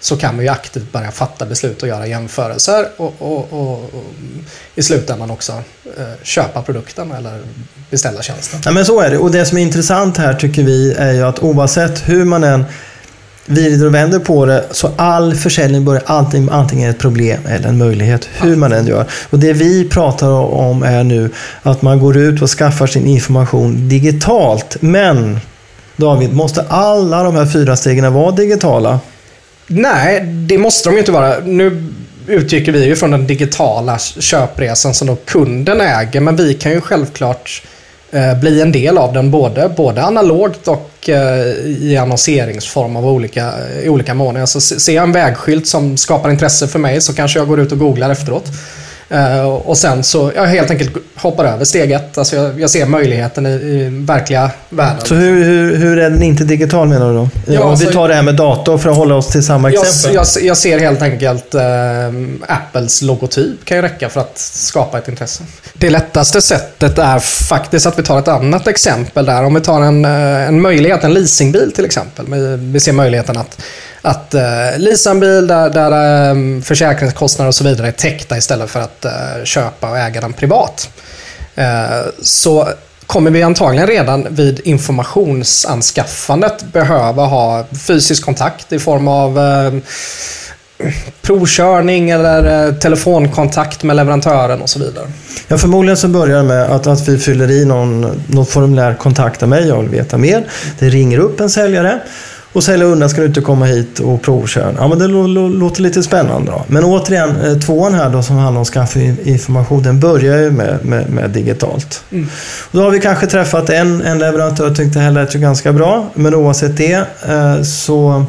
så 0.00 0.16
kan 0.16 0.38
vi 0.38 0.44
ju 0.44 0.50
aktivt 0.50 0.92
börja 0.92 1.10
fatta 1.10 1.46
beslut 1.46 1.82
och 1.82 1.88
göra 1.88 2.06
jämförelser 2.06 2.86
och, 2.96 3.14
och, 3.18 3.52
och, 3.52 3.72
och 3.72 4.04
i 4.74 4.82
slutändan 4.82 5.30
också 5.30 5.52
eh, 5.98 6.04
köpa 6.22 6.62
produkten 6.62 7.12
eller 7.12 7.40
beställa 7.90 8.22
tjänsten. 8.22 8.60
Ja, 8.64 8.70
men 8.70 8.84
så 8.84 9.00
är 9.00 9.10
det. 9.10 9.18
Och 9.18 9.30
det 9.30 9.44
som 9.44 9.58
är 9.58 9.62
intressant 9.62 10.16
här 10.16 10.34
tycker 10.34 10.62
vi 10.62 10.92
är 10.92 11.12
ju 11.12 11.22
att 11.22 11.38
oavsett 11.38 12.08
hur 12.08 12.24
man 12.24 12.44
än 12.44 12.64
vrider 13.46 13.86
och 13.86 13.94
vänder 13.94 14.18
på 14.18 14.46
det 14.46 14.64
så 14.70 14.90
all 14.96 15.34
försäljning 15.34 15.84
börjar 15.84 16.02
alltid 16.06 16.50
antingen 16.50 16.90
ett 16.90 16.98
problem 16.98 17.40
eller 17.46 17.68
en 17.68 17.78
möjlighet. 17.78 18.28
Hur 18.40 18.56
man 18.56 18.72
än 18.72 18.86
gör. 18.86 19.06
Och 19.30 19.38
det 19.38 19.52
vi 19.52 19.88
pratar 19.88 20.30
om 20.30 20.82
är 20.82 21.04
nu 21.04 21.30
att 21.62 21.82
man 21.82 21.98
går 21.98 22.16
ut 22.16 22.42
och 22.42 22.50
skaffar 22.50 22.86
sin 22.86 23.06
information 23.06 23.88
digitalt. 23.88 24.76
Men 24.80 25.40
David, 25.96 26.32
måste 26.32 26.64
alla 26.68 27.22
de 27.22 27.34
här 27.34 27.46
fyra 27.46 27.76
stegen 27.76 28.12
vara 28.12 28.30
digitala? 28.30 29.00
Nej, 29.66 30.20
det 30.20 30.58
måste 30.58 30.88
de 30.88 30.92
ju 30.92 30.98
inte 30.98 31.12
vara. 31.12 31.38
Nu 31.38 31.84
utgick 32.26 32.68
vi 32.68 32.84
ju 32.84 32.96
från 32.96 33.10
den 33.10 33.26
digitala 33.26 33.98
köpresan 33.98 34.94
som 34.94 35.06
då 35.06 35.16
kunden 35.16 35.80
äger, 35.80 36.20
men 36.20 36.36
vi 36.36 36.54
kan 36.54 36.72
ju 36.72 36.80
självklart 36.80 37.62
eh, 38.10 38.40
bli 38.40 38.60
en 38.60 38.72
del 38.72 38.98
av 38.98 39.12
den 39.12 39.30
både, 39.30 39.68
både 39.76 40.02
analogt 40.02 40.68
och 40.68 41.08
eh, 41.08 41.46
i 41.66 41.96
annonseringsform 41.96 42.96
av 42.96 43.06
olika, 43.06 43.52
i 43.84 43.88
olika 43.88 44.14
mån. 44.14 44.36
Alltså, 44.36 44.60
ser 44.60 44.94
jag 44.94 45.02
en 45.02 45.12
vägskylt 45.12 45.66
som 45.66 45.96
skapar 45.96 46.30
intresse 46.30 46.68
för 46.68 46.78
mig 46.78 47.00
så 47.00 47.14
kanske 47.14 47.38
jag 47.38 47.48
går 47.48 47.60
ut 47.60 47.72
och 47.72 47.78
googlar 47.78 48.10
efteråt. 48.10 48.46
Eh, 49.08 49.44
och 49.46 49.78
sen 49.78 50.04
så 50.04 50.32
jag 50.36 50.46
helt 50.46 50.70
enkelt 50.70 50.90
hoppar 51.14 51.44
över 51.44 51.64
steg 51.64 51.92
ett. 51.92 52.18
Alltså 52.18 52.36
jag, 52.36 52.60
jag 52.60 52.70
ser 52.70 52.86
möjligheten 52.86 53.46
i, 53.46 53.50
i 53.50 53.88
verkliga 54.06 54.50
världen. 54.68 55.00
Så 55.06 55.14
hur, 55.14 55.44
hur, 55.44 55.76
hur 55.76 55.98
är 55.98 56.10
den 56.10 56.22
inte 56.22 56.44
digital 56.44 56.88
menar 56.88 57.08
du 57.12 57.14
då? 57.16 57.28
Ja, 57.46 57.60
Om 57.62 57.68
vi 57.68 57.84
alltså- 57.84 57.92
tar 57.98 58.08
det 58.08 58.14
här 58.14 58.22
med 58.22 58.34
dator 58.34 58.78
för 58.78 58.90
att 58.90 58.96
hålla 58.96 59.14
oss 59.14 59.26
till 59.28 59.42
samma 59.44 59.70
Jag, 59.70 59.86
exempel. 59.86 60.14
jag, 60.14 60.26
jag 60.44 60.56
ser 60.56 60.78
helt 60.78 61.02
enkelt 61.02 61.54
eh, 61.54 61.62
Apples 62.46 63.02
logotyp 63.02 63.64
kan 63.64 63.76
ju 63.76 63.82
räcka 63.82 64.08
för 64.08 64.20
att 64.20 64.38
skapa 64.38 64.98
ett 64.98 65.08
intresse. 65.08 65.42
Det 65.74 65.90
lättaste 65.90 66.42
sättet 66.42 66.98
är 66.98 67.18
faktiskt 67.18 67.86
att 67.86 67.98
vi 67.98 68.02
tar 68.02 68.18
ett 68.18 68.28
annat 68.28 68.66
exempel 68.68 69.26
där. 69.26 69.44
Om 69.44 69.54
vi 69.54 69.60
tar 69.60 69.80
en, 69.82 70.04
eh, 70.04 70.48
en 70.48 70.60
möjlighet, 70.60 71.04
en 71.04 71.14
leasingbil 71.14 71.72
till 71.72 71.84
exempel. 71.84 72.26
Vi, 72.28 72.56
vi 72.56 72.80
ser 72.80 72.92
möjligheten 72.92 73.36
att, 73.36 73.62
att 74.06 74.34
uh, 74.34 74.78
leasa 74.78 75.10
en 75.10 75.20
bil 75.20 75.46
där, 75.46 75.70
där 75.70 76.30
eh, 76.30 76.34
försäkringskostnader 76.62 77.48
och 77.48 77.54
så 77.54 77.64
vidare 77.64 77.88
är 77.88 77.92
täckta 77.92 78.36
istället 78.36 78.70
för 78.70 78.80
att 78.80 79.04
eh, 79.04 79.44
köpa 79.44 79.90
och 79.90 79.98
äga 79.98 80.20
den 80.20 80.32
privat. 80.32 80.90
Eh, 81.54 82.00
så 82.22 82.68
kommer 83.06 83.30
vi 83.30 83.42
antagligen 83.42 83.86
redan 83.86 84.26
vid 84.30 84.60
informationsanskaffandet 84.64 86.72
behöva 86.72 87.24
ha 87.24 87.64
fysisk 87.86 88.24
kontakt 88.24 88.72
i 88.72 88.78
form 88.78 89.08
av 89.08 89.38
ehm, 89.38 89.82
provkörning 91.22 92.10
eller 92.10 92.66
eh, 92.66 92.74
telefonkontakt 92.74 93.82
med 93.82 93.96
leverantören 93.96 94.62
och 94.62 94.70
så 94.70 94.78
vidare. 94.78 95.06
Ja, 95.48 95.58
förmodligen 95.58 95.96
så 95.96 96.08
börjar 96.08 96.36
det 96.36 96.42
med 96.42 96.62
att, 96.62 96.86
att 96.86 97.08
vi 97.08 97.18
fyller 97.18 97.50
i 97.50 97.64
någon, 97.64 98.22
någon 98.26 98.46
formulär, 98.46 98.94
kontakta 98.94 99.46
mig, 99.46 99.68
jag 99.68 99.80
vill 99.80 99.88
veta 99.88 100.18
mer. 100.18 100.44
Det 100.78 100.88
ringer 100.88 101.18
upp 101.18 101.40
en 101.40 101.50
säljare 101.50 102.00
och 102.56 102.64
säljare 102.64 102.88
undrar, 102.90 103.08
ska 103.08 103.20
du 103.20 103.26
inte 103.26 103.40
komma 103.40 103.64
hit 103.64 103.98
och 103.98 104.22
provköra? 104.22 104.74
Ja, 104.78 104.88
men 104.88 104.98
det 104.98 105.04
lå- 105.06 105.26
lå- 105.28 105.58
låter 105.58 105.82
lite 105.82 106.02
spännande 106.02 106.50
då. 106.50 106.64
Men 106.66 106.84
återigen, 106.84 107.30
eh, 107.44 107.58
tvåan 107.58 107.94
här 107.94 108.10
då 108.10 108.22
som 108.22 108.36
handlar 108.36 108.58
om 108.58 108.64
skaffa 108.64 109.00
in- 109.00 109.16
information, 109.24 109.82
den 109.82 110.00
börjar 110.00 110.38
ju 110.38 110.50
med, 110.50 110.78
med, 110.84 111.10
med 111.10 111.30
digitalt. 111.30 112.02
Och 112.60 112.78
då 112.78 112.82
har 112.82 112.90
vi 112.90 113.00
kanske 113.00 113.26
träffat 113.26 113.70
en, 113.70 114.02
en 114.02 114.18
leverantör 114.18 114.70
och 114.70 114.76
tyckte 114.76 114.98
det 114.98 115.02
här 115.04 115.10
lät 115.10 115.34
ju 115.34 115.38
ganska 115.38 115.72
bra. 115.72 116.06
Men 116.14 116.34
oavsett 116.34 116.76
det 116.76 117.06
eh, 117.28 117.62
så, 117.62 118.24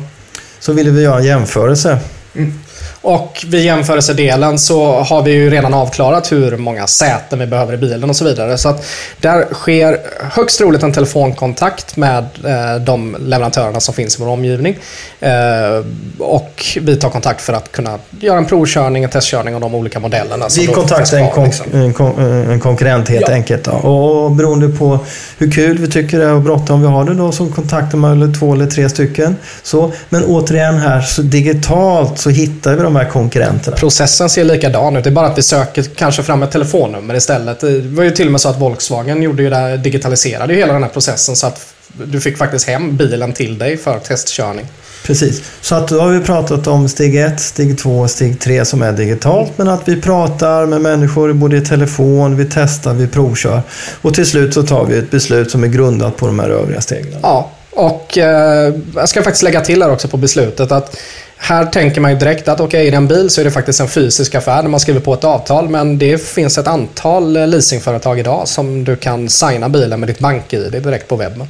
så 0.60 0.74
ville 0.74 0.92
vi 0.92 1.02
göra 1.02 1.18
en 1.18 1.26
jämförelse. 1.26 1.98
Och 3.02 3.46
vid 3.48 3.66
jämförelsedelen 3.66 4.60
så 4.60 5.00
har 5.00 5.22
vi 5.22 5.32
ju 5.32 5.50
redan 5.50 5.74
avklarat 5.74 6.32
hur 6.32 6.58
många 6.58 6.88
säten 6.88 7.40
vi 7.40 7.48
behöver 7.48 7.74
i 7.74 7.78
bilen 7.78 8.10
och 8.10 8.16
så 8.16 8.26
vidare. 8.26 8.58
Så 8.58 8.70
att 8.70 8.86
där 9.22 9.46
sker 9.54 10.00
högst 10.32 10.58
troligt 10.58 10.84
en 10.84 10.94
telefonkontakt 10.94 11.98
med 11.98 12.26
eh, 12.44 12.82
de 12.82 13.18
leverantörerna 13.20 13.80
som 13.80 13.94
finns 13.94 14.16
i 14.16 14.24
vår 14.24 14.30
omgivning. 14.30 14.78
Eh, 15.20 15.30
och 16.20 16.66
vi 16.82 16.96
tar 16.96 17.10
kontakt 17.10 17.42
för 17.42 17.54
att 17.54 17.72
kunna 17.72 18.00
göra 18.20 18.38
en 18.38 18.46
provkörning, 18.46 19.04
en 19.04 19.10
testkörning 19.10 19.56
av 19.56 19.62
de 19.62 19.76
olika 19.76 20.00
modellerna. 20.00 20.46
Vi 20.58 20.68
kontaktar 20.68 21.18
en, 21.18 21.30
kon 21.30 21.44
liksom. 21.44 21.66
en, 21.74 21.94
kon 21.94 22.20
en, 22.52 22.60
konkurrent 22.60 23.10
helt 23.10 23.28
ja. 23.28 23.34
enkelt. 23.34 23.64
Då. 23.64 23.72
Och 23.72 24.32
beroende 24.32 24.70
på 24.70 25.00
hur 25.38 25.52
kul 25.52 25.78
vi 25.78 25.88
tycker 25.88 26.20
det 26.20 26.26
är 26.26 26.34
och 26.34 26.42
bråttom 26.42 26.82
vi 26.82 26.88
har 26.88 27.06
det 27.06 27.14
då 27.14 27.32
så 27.32 27.48
kontaktar 27.48 27.98
man 27.98 28.22
eller 28.22 28.40
två 28.40 28.54
eller 28.54 28.66
tre 28.66 28.90
stycken. 28.90 29.36
Så, 29.64 29.92
men 30.10 30.26
återigen 30.26 30.78
här, 30.78 31.02
så 31.02 31.22
digitalt 31.22 32.20
så 32.20 32.30
hittar 32.30 32.76
vi 32.76 32.87
de 32.88 32.96
här 32.96 33.10
konkurrenterna. 33.10 33.78
Processen 33.78 34.30
ser 34.30 34.44
likadan 34.44 34.96
ut. 34.96 35.04
Det 35.04 35.10
är 35.10 35.12
bara 35.12 35.28
att 35.28 35.38
vi 35.38 35.42
söker 35.42 35.84
kanske 35.84 36.24
fram 36.24 36.44
ett 36.44 36.52
telefonnummer 36.52 37.16
istället. 37.16 37.60
Det 37.60 37.80
var 37.82 38.04
ju 38.04 38.12
till 38.12 38.26
och 38.26 38.32
med 38.32 38.42
så 38.42 38.50
att 38.50 38.62
Volkswagen 38.62 39.24
gjorde 39.24 39.44
ju 39.44 39.50
det, 39.50 39.78
digitaliserade 39.78 40.54
ju 40.54 40.60
hela 40.60 40.74
den 40.74 40.84
här 40.84 40.90
processen 40.90 41.36
så 41.36 41.48
att 41.48 41.74
du 42.06 42.22
fick 42.22 42.38
faktiskt 42.38 42.68
hem 42.68 42.98
bilen 42.98 43.34
till 43.34 43.58
dig 43.58 43.78
för 43.78 44.00
testkörning. 44.00 44.66
Precis. 45.06 45.42
Så 45.62 45.76
att 45.76 45.88
då 45.88 46.00
har 46.00 46.10
vi 46.10 46.20
pratat 46.20 46.68
om 46.68 46.90
steg 46.90 47.16
1, 47.16 47.40
steg 47.40 47.78
2 47.78 48.00
och 48.00 48.12
steg 48.12 48.40
3 48.40 48.66
som 48.66 48.82
är 48.82 48.92
digitalt. 48.92 49.52
Men 49.56 49.68
att 49.68 49.88
vi 49.88 50.02
pratar 50.02 50.66
med 50.66 50.82
människor 50.82 51.34
både 51.34 51.58
i 51.58 51.62
telefon, 51.62 52.36
vi 52.36 52.46
testar, 52.54 52.94
vi 52.94 53.08
provkör. 53.08 53.62
Och 54.02 54.14
till 54.14 54.26
slut 54.26 54.54
så 54.54 54.64
tar 54.64 54.86
vi 54.86 54.98
ett 54.98 55.12
beslut 55.12 55.52
som 55.52 55.64
är 55.64 55.68
grundat 55.68 56.18
på 56.18 56.28
de 56.28 56.40
här 56.40 56.50
övriga 56.50 56.82
stegen. 56.82 57.20
Ja, 57.22 57.52
och 57.72 58.18
eh, 58.18 58.74
jag 58.96 59.10
ska 59.10 59.24
faktiskt 59.24 59.44
lägga 59.44 59.62
till 59.62 59.84
här 59.84 59.92
också 59.92 60.08
på 60.08 60.18
beslutet 60.18 60.72
att 60.72 60.98
här 61.38 61.66
tänker 61.66 62.02
man 62.02 62.12
ju 62.12 62.18
direkt 62.18 62.48
att 62.48 62.60
okej, 62.60 62.66
okay, 62.66 62.94
i 62.94 62.96
en 62.96 63.08
bil 63.08 63.30
så 63.30 63.42
är 63.42 63.46
det 63.46 63.52
faktiskt 63.52 63.80
en 63.80 63.88
fysisk 63.88 64.36
affär 64.36 64.62
när 64.64 64.70
man 64.70 64.80
skriver 64.80 65.00
på 65.00 65.14
ett 65.14 65.24
avtal. 65.24 65.70
Men 65.70 65.98
det 65.98 66.24
finns 66.24 66.58
ett 66.58 66.68
antal 66.68 67.36
eh, 67.36 67.48
leasingföretag 67.48 68.20
idag 68.20 68.48
som 68.48 68.84
du 68.84 68.96
kan 68.96 69.30
signa 69.30 69.70
bilen 69.70 70.00
med 70.00 70.10
ditt 70.10 70.20
bank-id 70.20 70.72
direkt 70.72 71.08
på 71.08 71.16
webben. 71.16 71.48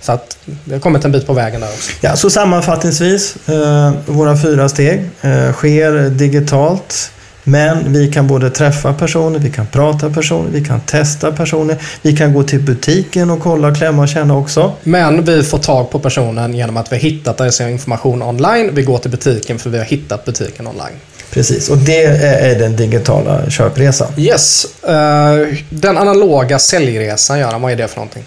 Så 0.00 0.12
att 0.12 0.38
det 0.64 0.74
har 0.74 0.80
kommit 0.80 1.04
en 1.04 1.12
bit 1.12 1.26
på 1.26 1.32
vägen 1.32 1.60
där 1.60 1.68
också. 1.68 1.92
Ja, 2.00 2.16
så 2.16 2.30
sammanfattningsvis, 2.30 3.48
eh, 3.48 3.92
våra 4.06 4.36
fyra 4.36 4.68
steg 4.68 5.10
eh, 5.20 5.52
sker 5.52 6.10
digitalt. 6.10 7.10
Men 7.48 7.92
vi 7.92 8.12
kan 8.12 8.26
både 8.26 8.50
träffa 8.50 8.92
personer, 8.92 9.38
vi 9.38 9.50
kan 9.50 9.66
prata 9.66 10.10
personer, 10.10 10.50
vi 10.50 10.64
kan 10.64 10.80
testa 10.80 11.32
personer, 11.32 11.76
vi 12.02 12.16
kan 12.16 12.34
gå 12.34 12.42
till 12.42 12.60
butiken 12.60 13.30
och 13.30 13.40
kolla, 13.40 13.74
klämma 13.74 14.02
och 14.02 14.08
känna 14.08 14.36
också. 14.36 14.72
Men 14.82 15.24
vi 15.24 15.42
får 15.42 15.58
tag 15.58 15.90
på 15.90 15.98
personen 15.98 16.54
genom 16.54 16.76
att 16.76 16.92
vi 16.92 16.96
har 16.96 17.02
hittat 17.02 17.38
dess 17.38 17.60
information 17.60 18.22
online. 18.22 18.74
Vi 18.74 18.82
går 18.82 18.98
till 18.98 19.10
butiken 19.10 19.58
för 19.58 19.70
vi 19.70 19.78
har 19.78 19.84
hittat 19.84 20.24
butiken 20.24 20.66
online. 20.66 20.96
Precis, 21.30 21.68
och 21.68 21.78
det 21.78 22.04
är 22.04 22.58
den 22.58 22.76
digitala 22.76 23.50
köpresan. 23.50 24.08
Yes. 24.16 24.66
Uh, 24.88 25.56
den 25.70 25.98
analoga 25.98 26.58
säljresan, 26.58 27.38
Göran, 27.38 27.62
vad 27.62 27.72
är 27.72 27.76
det 27.76 27.88
för 27.88 27.96
någonting? 27.96 28.24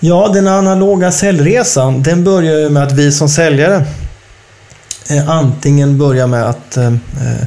Ja, 0.00 0.30
den 0.34 0.46
analoga 0.46 1.12
säljresan, 1.12 2.02
den 2.02 2.24
börjar 2.24 2.58
ju 2.58 2.68
med 2.68 2.82
att 2.82 2.92
vi 2.92 3.12
som 3.12 3.28
säljare 3.28 3.84
eh, 5.10 5.30
antingen 5.30 5.98
börjar 5.98 6.26
med 6.26 6.44
att 6.44 6.76
eh, 6.76 6.86
eh, 6.86 7.46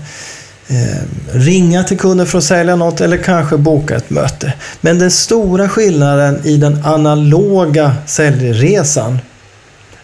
ringa 1.31 1.83
till 1.83 1.97
kunden 1.97 2.27
för 2.27 2.37
att 2.37 2.43
sälja 2.43 2.75
något 2.75 3.01
eller 3.01 3.17
kanske 3.17 3.57
boka 3.57 3.95
ett 3.95 4.09
möte. 4.09 4.53
Men 4.81 4.99
den 4.99 5.11
stora 5.11 5.69
skillnaden 5.69 6.41
i 6.43 6.57
den 6.57 6.85
analoga 6.85 7.95
säljresan 8.05 9.19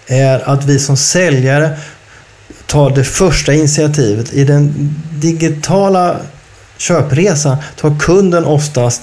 är 0.08 0.50
att 0.50 0.66
vi 0.66 0.80
som 0.80 0.98
säljare 0.98 1.70
tar 2.66 2.90
det 2.90 3.04
första 3.04 3.54
initiativet. 3.54 4.34
I 4.34 4.44
den 4.44 4.96
digitala 5.12 6.18
köpresan 6.78 7.58
tar 7.76 8.00
kunden 8.00 8.46
oftast 8.46 9.02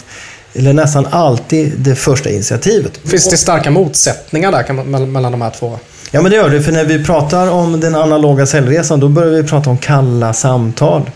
eller 0.55 0.73
nästan 0.73 1.07
alltid 1.11 1.73
det 1.79 1.95
första 1.95 2.31
initiativet. 2.31 3.01
Finns 3.05 3.31
det 3.31 3.37
starka 3.37 3.71
motsättningar 3.71 4.53
där 4.53 5.07
mellan 5.07 5.33
de 5.33 5.43
här 5.43 5.51
två? 5.51 5.79
Ja, 6.11 6.23
men 6.23 6.31
det 6.31 6.37
gör 6.37 6.51
det. 6.51 6.63
För 6.63 6.73
när 6.73 6.85
vi 6.85 7.05
pratar 7.05 7.51
om 7.51 7.81
den 7.81 7.95
analoga 7.95 8.47
säljresan, 8.47 9.01
då 9.01 9.09
börjar 9.09 9.43
vi 9.43 9.49
prata 9.49 9.71
om 9.71 9.79
kalla 9.79 10.33
samtal. 10.33 11.11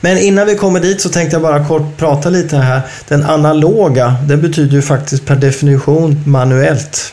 Men 0.00 0.18
innan 0.18 0.46
vi 0.46 0.54
kommer 0.54 0.80
dit 0.80 1.00
så 1.00 1.08
tänkte 1.08 1.34
jag 1.34 1.42
bara 1.42 1.66
kort 1.68 1.96
prata 1.96 2.30
lite 2.30 2.56
här. 2.56 2.80
Den 3.08 3.24
analoga, 3.24 4.16
den 4.28 4.40
betyder 4.42 4.76
ju 4.76 4.82
faktiskt 4.82 5.26
per 5.26 5.36
definition 5.36 6.22
manuellt. 6.26 7.12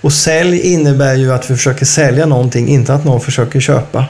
Och 0.00 0.12
sälj 0.12 0.60
innebär 0.60 1.14
ju 1.14 1.32
att 1.32 1.50
vi 1.50 1.56
försöker 1.56 1.86
sälja 1.86 2.26
någonting, 2.26 2.68
inte 2.68 2.94
att 2.94 3.04
någon 3.04 3.20
försöker 3.20 3.60
köpa. 3.60 4.04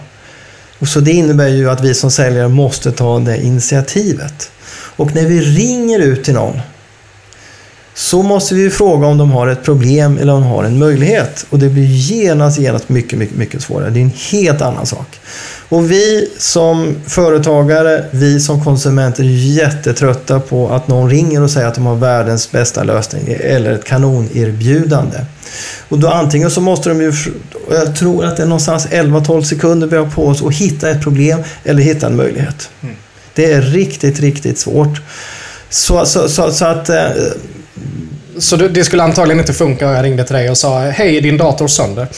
Och 0.79 0.89
så 0.89 1.01
det 1.01 1.13
innebär 1.13 1.49
ju 1.49 1.71
att 1.71 1.81
vi 1.81 1.95
som 1.95 2.11
säljare 2.11 2.49
måste 2.49 2.93
ta 2.93 3.19
det 3.19 3.43
initiativet. 3.43 4.51
Och 4.97 5.15
när 5.15 5.27
vi 5.27 5.41
ringer 5.41 5.99
ut 5.99 6.25
till 6.25 6.35
någon 6.35 6.61
så 7.95 8.23
måste 8.23 8.55
vi 8.55 8.71
fråga 8.71 9.07
om 9.07 9.19
de 9.19 9.31
har 9.31 9.47
ett 9.47 9.63
problem 9.63 10.19
eller 10.19 10.33
om 10.33 10.41
de 10.41 10.49
har 10.49 10.65
en 10.65 10.79
möjlighet. 10.79 11.47
Och 11.51 11.59
det 11.59 11.69
blir 11.69 11.85
genast, 11.85 12.59
genast 12.59 12.89
mycket, 12.89 13.19
mycket, 13.19 13.37
mycket 13.37 13.63
svårare. 13.63 13.91
Det 13.91 14.01
är 14.01 14.03
en 14.03 14.13
helt 14.31 14.63
annan 14.63 14.87
sak. 14.87 15.21
Och 15.69 15.91
vi 15.91 16.31
som 16.39 16.97
företagare, 17.07 18.05
vi 18.11 18.41
som 18.41 18.65
konsumenter 18.65 19.23
är 19.23 19.29
jättetrötta 19.29 20.41
på 20.41 20.69
att 20.69 20.89
någon 20.89 21.11
ringer 21.11 21.43
och 21.43 21.51
säger 21.51 21.67
att 21.67 21.75
de 21.75 21.87
har 21.87 21.97
världens 21.97 22.51
bästa 22.53 22.85
lösning 22.85 23.37
eller 23.41 23.73
ett 23.73 23.85
kanonerbjudande. 23.85 25.19
Och 25.89 25.99
då 25.99 26.09
antingen 26.09 26.51
så 26.51 26.61
måste 26.61 26.89
de 26.89 27.01
ju, 27.01 27.13
jag 27.71 27.97
tror 27.97 28.25
att 28.25 28.37
det 28.37 28.43
är 28.43 28.47
någonstans 28.47 28.87
11-12 28.87 29.43
sekunder 29.43 29.87
vi 29.87 29.97
har 29.97 30.07
på 30.07 30.27
oss 30.27 30.43
att 30.43 30.55
hitta 30.55 30.91
ett 30.91 31.03
problem 31.03 31.43
eller 31.65 31.83
hitta 31.83 32.07
en 32.07 32.17
möjlighet. 32.17 32.71
Mm. 32.83 32.95
Det 33.35 33.53
är 33.53 33.63
riktigt, 33.63 34.21
riktigt 34.21 34.59
svårt. 34.59 35.01
Så, 35.71 36.07
så, 36.07 36.29
så, 36.29 36.53
så 36.53 36.65
att... 36.65 36.89
Eh, 36.89 37.07
så 38.39 38.57
det 38.57 38.85
skulle 38.85 39.03
antagligen 39.03 39.41
inte 39.41 39.53
funka 39.53 39.87
om 39.87 39.93
jag 39.95 40.05
ringde 40.05 40.25
till 40.25 40.35
dig 40.35 40.51
och 40.51 40.59
sa 40.59 40.81
Hej, 40.81 41.21
din 41.21 41.37
dator 41.37 41.69
sönder? 41.69 42.09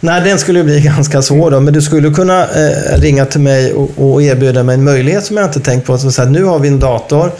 Nej, 0.00 0.20
den 0.20 0.38
skulle 0.38 0.64
bli 0.64 0.80
ganska 0.96 1.22
svår 1.22 1.50
då, 1.50 1.60
men 1.60 1.74
du 1.74 1.82
skulle 1.82 2.10
kunna 2.10 2.42
eh, 2.42 3.00
ringa 3.00 3.24
till 3.24 3.40
mig 3.40 3.72
och, 3.72 3.90
och, 3.96 4.22
erbjuda 4.22 4.62
mig 4.62 4.74
en 4.74 4.84
möjlighet 4.84 5.24
som 5.24 5.36
jag 5.36 5.46
inte 5.46 5.60
tänkt 5.60 5.86
på. 5.86 5.98
Så 5.98 6.22
att 6.22 6.30
nu 6.30 6.44
har 6.44 6.58
vi 6.58 6.68
en 6.68 6.78
dator 6.78 7.32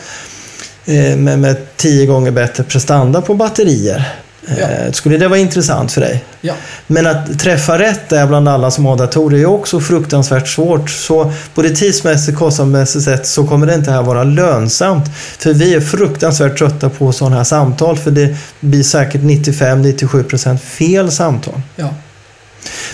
eh, 0.86 1.16
med, 1.16 1.38
med 1.38 1.56
tio 1.76 2.06
gånger 2.06 2.30
bättre 2.30 2.64
prestanda 2.64 3.20
på 3.20 3.34
batterier. 3.34 4.14
Ja. 4.56 4.56
Eh, 4.56 4.92
skulle 4.92 5.16
det 5.16 5.28
vara 5.28 5.38
intressant 5.38 5.92
för 5.92 6.00
dig? 6.00 6.24
Ja. 6.40 6.54
Men 6.86 7.06
att 7.06 7.38
träffa 7.38 7.78
rätt 7.78 8.08
där 8.08 8.26
bland 8.26 8.48
alla 8.48 8.70
som 8.70 8.86
har 8.86 8.96
datorer 8.96 9.38
är 9.38 9.46
också 9.46 9.80
fruktansvärt 9.80 10.48
svårt. 10.48 10.90
Så 10.90 11.32
både 11.54 11.70
tidsmässigt 11.70 12.32
och 12.32 12.38
kostnadsmässigt 12.38 13.04
sett 13.04 13.26
så 13.26 13.46
kommer 13.46 13.66
det 13.66 13.74
inte 13.74 13.90
här 13.90 14.02
vara 14.02 14.24
lönsamt. 14.24 15.04
För 15.38 15.52
vi 15.52 15.74
är 15.74 15.80
fruktansvärt 15.80 16.58
trötta 16.58 16.90
på 16.90 17.12
sådana 17.12 17.36
här 17.36 17.44
samtal 17.44 17.98
för 17.98 18.10
det 18.10 18.36
blir 18.60 18.82
säkert 18.82 19.20
95-97% 19.20 20.58
fel 20.58 21.10
samtal. 21.10 21.60
Ja. 21.76 21.94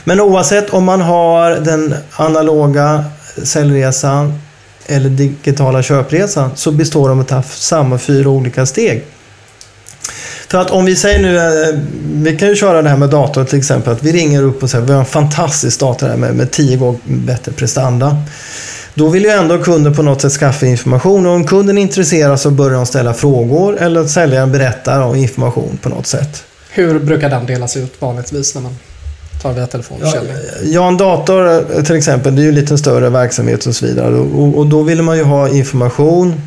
Men 0.05 0.21
oavsett 0.21 0.71
om 0.71 0.85
man 0.85 1.01
har 1.01 1.51
den 1.51 1.95
analoga 2.13 3.05
säljresan 3.43 4.41
eller 4.87 5.11
digitala 5.11 5.83
köpresan 5.83 6.51
så 6.55 6.71
består 6.71 7.09
de 7.09 7.21
av 7.21 7.43
samma 7.43 7.99
fyra 7.99 8.29
olika 8.29 8.67
steg. 8.67 9.05
För 10.49 10.59
att 10.59 10.71
om 10.71 10.85
vi 10.85 10.97
säger 10.97 11.19
nu, 11.19 11.37
eh, 11.37 11.79
vi 12.03 12.37
kan 12.37 12.49
ju 12.49 12.57
köra 12.57 12.83
det 12.83 12.89
här 12.89 12.97
med 12.97 13.11
dator 13.11 13.45
till 13.45 13.59
exempel, 13.59 13.93
att 13.93 14.03
vi 14.03 14.13
ringer 14.13 14.43
upp 14.43 14.63
och 14.63 14.71
säger 14.71 14.85
vi 14.85 14.93
har 14.93 15.01
en 15.01 15.07
fantastisk 15.07 15.81
dator 15.81 16.07
här 16.07 16.17
med, 16.17 16.35
med 16.35 16.51
tio 16.51 16.77
gånger 16.77 17.01
bättre 17.05 17.53
prestanda. 17.53 18.17
Då 18.95 19.09
vill 19.09 19.23
ju 19.23 19.31
ändå 19.31 19.59
kunden 19.59 19.95
på 19.95 20.03
något 20.03 20.21
sätt 20.21 20.33
skaffa 20.33 20.67
information 20.67 21.27
och 21.27 21.33
om 21.33 21.47
kunden 21.47 21.79
är 21.79 21.83
intresserad 21.83 22.41
så 22.41 22.51
börjar 22.51 22.77
de 22.77 22.87
ställa 22.87 23.15
frågor 23.15 23.77
eller 23.79 24.07
säljaren 24.07 24.53
berättar 24.53 25.01
om 25.01 25.17
information 25.17 25.79
på 25.83 25.89
något 25.89 26.07
sätt. 26.07 26.45
Hur 26.71 26.99
brukar 26.99 27.31
den 27.31 27.47
delas 27.47 27.77
ut 27.77 27.95
vanligtvis 27.99 28.55
när 28.55 28.63
man 28.63 28.77
telefonförsäljning? 29.43 30.37
Ja, 30.63 30.69
ja, 30.71 30.89
en 30.89 30.97
dator 30.97 31.49
eh, 31.49 31.83
till 31.83 31.97
exempel, 31.97 32.37
det 32.37 32.43
är 32.43 32.45
ju 32.45 32.53
lite 32.53 32.79
större 32.79 33.11
verksamhet 33.11 33.67
och 33.67 33.75
så 33.75 33.87
vidare 33.87 34.15
och, 34.15 34.59
och 34.59 34.67
då 34.67 34.83
vill 34.83 35.03
man 35.03 35.17
ju 35.17 35.25
ha 35.25 35.49
information 35.49 36.41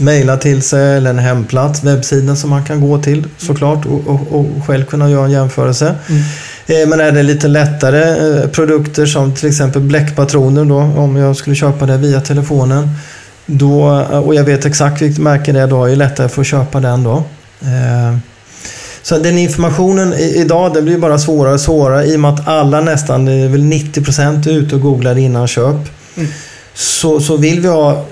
mejla 0.00 0.36
till 0.36 0.62
sig 0.62 0.96
eller 0.96 1.10
en 1.10 1.18
hemplats, 1.18 1.84
webbsida 1.84 2.36
som 2.36 2.50
man 2.50 2.64
kan 2.64 2.80
gå 2.80 2.98
till 2.98 3.26
såklart 3.38 3.86
och, 3.86 4.06
och, 4.06 4.40
och 4.40 4.46
själv 4.66 4.84
kunna 4.84 5.10
göra 5.10 5.24
en 5.24 5.30
jämförelse. 5.30 5.94
Mm. 6.08 6.22
Eh, 6.66 6.88
men 6.88 7.00
är 7.00 7.12
det 7.12 7.22
lite 7.22 7.48
lättare 7.48 8.38
eh, 8.40 8.48
produkter 8.48 9.06
som 9.06 9.34
till 9.34 9.48
exempel 9.48 9.82
bläckpatroner 9.82 10.64
då, 10.64 10.78
om 10.78 11.16
jag 11.16 11.36
skulle 11.36 11.56
köpa 11.56 11.86
det 11.86 11.96
via 11.96 12.20
telefonen. 12.20 12.88
Då, 13.46 13.82
och 14.24 14.34
jag 14.34 14.44
vet 14.44 14.66
exakt 14.66 15.02
vilket 15.02 15.22
märke 15.22 15.52
det 15.52 15.60
är, 15.60 15.66
då 15.66 15.84
är 15.84 15.90
det 15.90 15.96
lättare 15.96 16.26
att 16.26 16.32
få 16.32 16.44
köpa 16.44 16.80
den 16.80 17.04
då. 17.04 17.24
Eh, 17.62 18.16
så 19.02 19.18
den 19.18 19.38
informationen 19.38 20.12
idag 20.14 20.74
den 20.74 20.84
blir 20.84 20.98
bara 20.98 21.18
svårare 21.18 21.54
och 21.54 21.60
svårare 21.60 22.04
i 22.06 22.16
och 22.16 22.20
med 22.20 22.30
att 22.30 22.48
alla 22.48 22.80
nästan, 22.80 23.24
det 23.24 23.32
är 23.32 23.48
väl 23.48 23.60
90% 23.60 24.48
är 24.48 24.52
ute 24.52 24.74
och 24.74 24.80
googlar 24.80 25.18
innan 25.18 25.48
köp. 25.48 25.76
Mm. 26.16 26.28
Så, 26.74 27.20
så 27.20 27.36
vill 27.36 27.60
vi 27.60 27.68
ha 27.68 28.04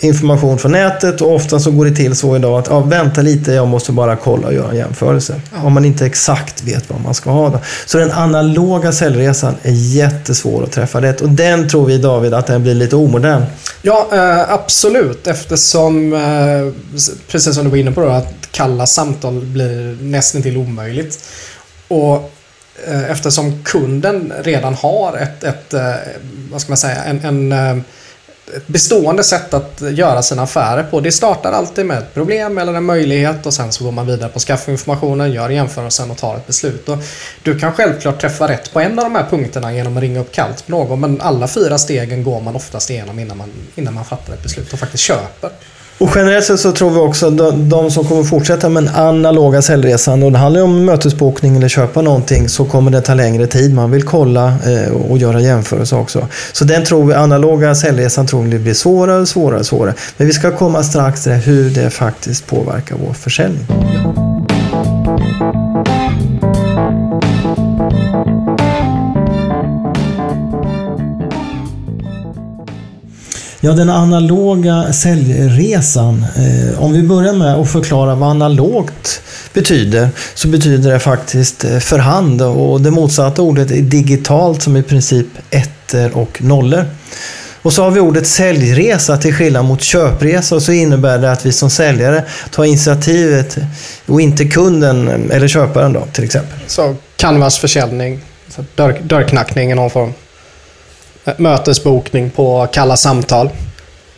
information 0.00 0.58
från 0.58 0.72
nätet 0.72 1.20
och 1.20 1.34
ofta 1.34 1.60
så 1.60 1.70
går 1.70 1.84
det 1.84 1.96
till 1.96 2.16
så 2.16 2.36
idag 2.36 2.58
att 2.58 2.66
ja, 2.66 2.80
vänta 2.80 3.22
lite, 3.22 3.52
jag 3.52 3.68
måste 3.68 3.92
bara 3.92 4.16
kolla 4.16 4.46
och 4.46 4.54
göra 4.54 4.70
en 4.70 4.76
jämförelse. 4.76 5.40
Ja. 5.52 5.62
Om 5.62 5.72
man 5.72 5.84
inte 5.84 6.06
exakt 6.06 6.62
vet 6.62 6.90
vad 6.90 7.00
man 7.00 7.14
ska 7.14 7.30
ha. 7.30 7.48
Då. 7.48 7.58
Så 7.86 7.98
den 7.98 8.10
analoga 8.10 8.92
säljresan 8.92 9.54
är 9.62 9.72
jättesvår 9.72 10.64
att 10.64 10.72
träffa 10.72 11.02
rätt 11.02 11.20
och 11.20 11.28
den 11.28 11.68
tror 11.68 11.86
vi 11.86 11.98
David 11.98 12.34
att 12.34 12.46
den 12.46 12.62
blir 12.62 12.74
lite 12.74 12.96
omodern. 12.96 13.42
Ja, 13.82 14.08
eh, 14.12 14.52
absolut 14.52 15.26
eftersom, 15.26 16.12
eh, 16.12 17.00
precis 17.28 17.54
som 17.54 17.64
du 17.64 17.70
var 17.70 17.76
inne 17.76 17.92
på, 17.92 18.00
då, 18.00 18.08
att 18.08 18.39
kalla 18.50 18.86
samtal 18.86 19.40
blir 19.40 19.98
nästan 20.02 20.42
till 20.42 20.56
omöjligt. 20.56 21.24
Och 21.88 22.32
eh, 22.86 23.10
eftersom 23.10 23.64
kunden 23.64 24.32
redan 24.42 24.74
har 24.74 25.16
ett, 25.16 25.44
ett 25.44 25.74
eh, 25.74 25.94
vad 26.50 26.60
ska 26.60 26.70
man 26.70 26.76
säga, 26.76 27.04
en, 27.04 27.24
en 27.24 27.52
eh, 27.52 27.82
ett 28.56 28.66
bestående 28.66 29.24
sätt 29.24 29.54
att 29.54 29.80
göra 29.80 30.22
sina 30.22 30.42
affärer 30.42 30.82
på. 30.82 31.00
Det 31.00 31.12
startar 31.12 31.52
alltid 31.52 31.86
med 31.86 31.98
ett 31.98 32.14
problem 32.14 32.58
eller 32.58 32.74
en 32.74 32.84
möjlighet 32.84 33.46
och 33.46 33.54
sen 33.54 33.72
så 33.72 33.84
går 33.84 33.92
man 33.92 34.06
vidare 34.06 34.28
på 34.28 34.36
att 34.36 34.42
skaffa 34.42 34.70
informationen, 34.70 35.32
gör 35.32 35.50
jämförelsen 35.50 36.10
och 36.10 36.16
tar 36.16 36.36
ett 36.36 36.46
beslut. 36.46 36.88
Och 36.88 36.98
du 37.42 37.58
kan 37.58 37.72
självklart 37.72 38.20
träffa 38.20 38.48
rätt 38.48 38.72
på 38.72 38.80
en 38.80 38.98
av 38.98 39.04
de 39.04 39.14
här 39.14 39.26
punkterna 39.30 39.72
genom 39.74 39.96
att 39.96 40.02
ringa 40.02 40.20
upp 40.20 40.32
kallt 40.32 40.66
på 40.66 40.72
någon 40.72 41.00
men 41.00 41.20
alla 41.20 41.48
fyra 41.48 41.78
stegen 41.78 42.24
går 42.24 42.40
man 42.40 42.56
oftast 42.56 42.90
igenom 42.90 43.18
innan 43.18 43.36
man, 43.36 43.50
innan 43.74 43.94
man 43.94 44.04
fattar 44.04 44.34
ett 44.34 44.42
beslut 44.42 44.72
och 44.72 44.78
faktiskt 44.78 45.04
köper. 45.04 45.50
Och 46.00 46.10
generellt 46.14 46.44
sett 46.44 46.60
så 46.60 46.72
tror 46.72 46.90
vi 46.90 46.96
också 46.96 47.26
att 47.26 47.38
de, 47.38 47.68
de 47.68 47.90
som 47.90 48.04
kommer 48.04 48.22
fortsätta 48.22 48.68
med 48.68 48.82
den 48.84 48.94
analoga 48.94 49.62
säljresan 49.62 50.22
och 50.22 50.32
det 50.32 50.38
handlar 50.38 50.62
om 50.62 50.84
mötesbokning 50.84 51.56
eller 51.56 51.68
köpa 51.68 52.02
någonting 52.02 52.48
så 52.48 52.64
kommer 52.64 52.90
det 52.90 53.00
ta 53.00 53.14
längre 53.14 53.46
tid. 53.46 53.74
Man 53.74 53.90
vill 53.90 54.02
kolla 54.02 54.46
eh, 54.46 54.92
och 54.92 55.18
göra 55.18 55.40
jämförelser 55.40 55.98
också. 55.98 56.28
Så 56.52 56.64
den 56.64 56.84
tror 56.84 57.06
vi, 57.06 57.14
analoga 57.14 57.74
säljresan 57.74 58.26
tror 58.26 58.42
vi 58.42 58.58
blir 58.58 58.74
svårare 58.74 59.20
och 59.20 59.28
svårare 59.28 59.60
och 59.60 59.66
svårare. 59.66 59.94
Men 60.16 60.26
vi 60.26 60.32
ska 60.32 60.56
komma 60.56 60.82
strax 60.82 61.22
till 61.22 61.32
hur 61.32 61.70
det 61.70 61.90
faktiskt 61.90 62.46
påverkar 62.46 62.96
vår 63.06 63.12
försäljning. 63.12 63.66
Ja, 73.62 73.72
den 73.72 73.90
analoga 73.90 74.92
säljresan. 74.92 76.24
Eh, 76.36 76.82
om 76.82 76.92
vi 76.92 77.02
börjar 77.02 77.32
med 77.32 77.54
att 77.54 77.70
förklara 77.70 78.14
vad 78.14 78.30
analogt 78.30 79.22
betyder, 79.52 80.08
så 80.34 80.48
betyder 80.48 80.92
det 80.92 80.98
faktiskt 80.98 81.64
eh, 81.64 81.78
för 81.78 81.98
hand 81.98 82.42
och 82.42 82.80
det 82.80 82.90
motsatta 82.90 83.42
ordet 83.42 83.70
är 83.70 83.82
digitalt 83.82 84.62
som 84.62 84.76
i 84.76 84.82
princip 84.82 85.26
ettor 85.50 86.16
och 86.16 86.42
nollor. 86.42 86.84
Och 87.62 87.72
så 87.72 87.82
har 87.82 87.90
vi 87.90 88.00
ordet 88.00 88.26
säljresa 88.26 89.16
till 89.16 89.34
skillnad 89.34 89.64
mot 89.64 89.82
köpresa 89.82 90.54
och 90.54 90.62
så 90.62 90.72
innebär 90.72 91.18
det 91.18 91.32
att 91.32 91.46
vi 91.46 91.52
som 91.52 91.70
säljare 91.70 92.24
tar 92.50 92.64
initiativet 92.64 93.56
och 94.06 94.20
inte 94.20 94.44
kunden 94.44 95.30
eller 95.30 95.48
köparen 95.48 95.92
då 95.92 96.06
till 96.12 96.24
exempel. 96.24 96.58
Så 96.66 96.96
canvasförsäljning, 97.16 98.20
dörr, 98.74 99.00
dörrknackning 99.02 99.72
i 99.72 99.74
någon 99.74 99.90
form 99.90 100.12
mötesbokning 101.36 102.30
på 102.30 102.66
kalla 102.72 102.96
samtal. 102.96 103.50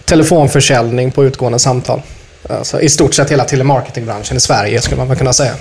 Telefonförsäljning 0.05 1.11
på 1.11 1.25
utgående 1.25 1.59
samtal. 1.59 2.03
Alltså, 2.49 2.81
I 2.81 2.89
stort 2.89 3.15
sett 3.15 3.31
hela 3.31 3.45
telemarketingbranschen 3.45 4.37
i 4.37 4.41
Sverige 4.41 4.81
skulle 4.81 4.97
man 4.97 5.09
väl 5.09 5.19
kunna 5.19 5.33
säga. 5.33 5.55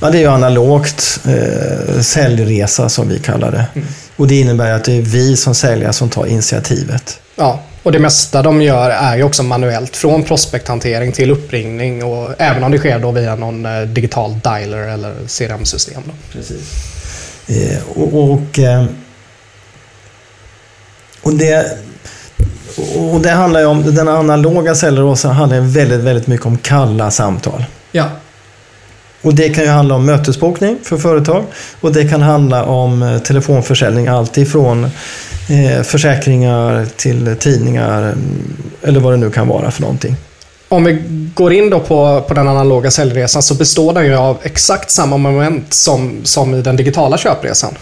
Ja, 0.00 0.10
det 0.10 0.18
är 0.18 0.20
ju 0.20 0.26
analogt 0.26 1.20
eh, 1.24 2.00
säljresa 2.00 2.88
som 2.88 3.08
vi 3.08 3.18
kallar 3.18 3.50
det. 3.50 3.66
Mm. 3.74 3.88
Och 4.16 4.28
det 4.28 4.40
innebär 4.40 4.72
att 4.72 4.84
det 4.84 4.92
är 4.92 5.02
vi 5.02 5.36
som 5.36 5.54
säljare 5.54 5.92
som 5.92 6.08
tar 6.08 6.26
initiativet. 6.26 7.20
Ja, 7.36 7.60
och 7.82 7.92
det 7.92 7.98
mesta 7.98 8.42
de 8.42 8.62
gör 8.62 8.90
är 8.90 9.16
ju 9.16 9.22
också 9.22 9.42
manuellt. 9.42 9.96
Från 9.96 10.22
prospekthantering 10.22 11.12
till 11.12 11.30
uppringning 11.30 12.04
och 12.04 12.34
även 12.38 12.64
om 12.64 12.72
det 12.72 12.78
sker 12.78 12.98
då 12.98 13.10
via 13.10 13.36
någon 13.36 13.66
eh, 13.66 13.82
digital 13.82 14.40
dialer 14.44 14.88
eller 14.88 15.14
CRM-system. 15.28 16.02
Precis. 16.32 16.60
Eh, 17.46 17.78
och, 17.88 18.32
och 18.32 18.58
eh, 18.58 18.84
och 21.22 21.32
det, 21.32 21.78
och 23.12 23.20
det 23.20 23.30
handlar 23.30 23.60
ju 23.60 23.66
om, 23.66 23.94
den 23.94 24.08
analoga 24.08 24.74
cellrosan 24.74 25.32
handlar 25.32 25.60
väldigt, 25.60 26.00
väldigt 26.00 26.26
mycket 26.26 26.46
om 26.46 26.58
kalla 26.58 27.10
samtal. 27.10 27.64
Ja. 27.92 28.04
Och 29.22 29.34
det 29.34 29.48
kan 29.48 29.64
ju 29.64 29.70
handla 29.70 29.94
om 29.94 30.06
mötesbokning 30.06 30.78
för 30.82 30.96
företag 30.96 31.44
och 31.80 31.92
det 31.92 32.08
kan 32.08 32.22
handla 32.22 32.64
om 32.64 33.02
eh, 33.02 33.18
telefonförsäljning, 33.18 34.08
allt 34.08 34.38
ifrån 34.38 34.84
eh, 35.48 35.82
försäkringar 35.82 36.86
till 36.96 37.36
tidningar 37.38 38.02
mm, 38.02 38.56
eller 38.82 39.00
vad 39.00 39.12
det 39.12 39.16
nu 39.16 39.30
kan 39.30 39.48
vara 39.48 39.70
för 39.70 39.82
någonting. 39.82 40.16
Om 40.68 40.84
vi 40.84 41.02
går 41.34 41.52
in 41.52 41.70
då 41.70 41.80
på, 41.80 42.24
på 42.28 42.34
den 42.34 42.48
analoga 42.48 42.90
säljresan 42.90 43.42
så 43.42 43.54
består 43.54 43.92
den 43.92 44.06
ju 44.06 44.16
av 44.16 44.38
exakt 44.42 44.90
samma 44.90 45.16
moment 45.16 45.74
som, 45.74 46.20
som 46.24 46.54
i 46.54 46.62
den 46.62 46.76
digitala 46.76 47.18
köpresan. 47.18 47.74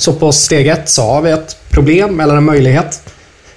Så 0.00 0.12
på 0.12 0.32
steg 0.32 0.66
ett 0.66 0.88
så 0.88 1.02
har 1.02 1.22
vi 1.22 1.30
ett 1.30 1.56
problem 1.70 2.20
eller 2.20 2.36
en 2.36 2.44
möjlighet. 2.44 3.02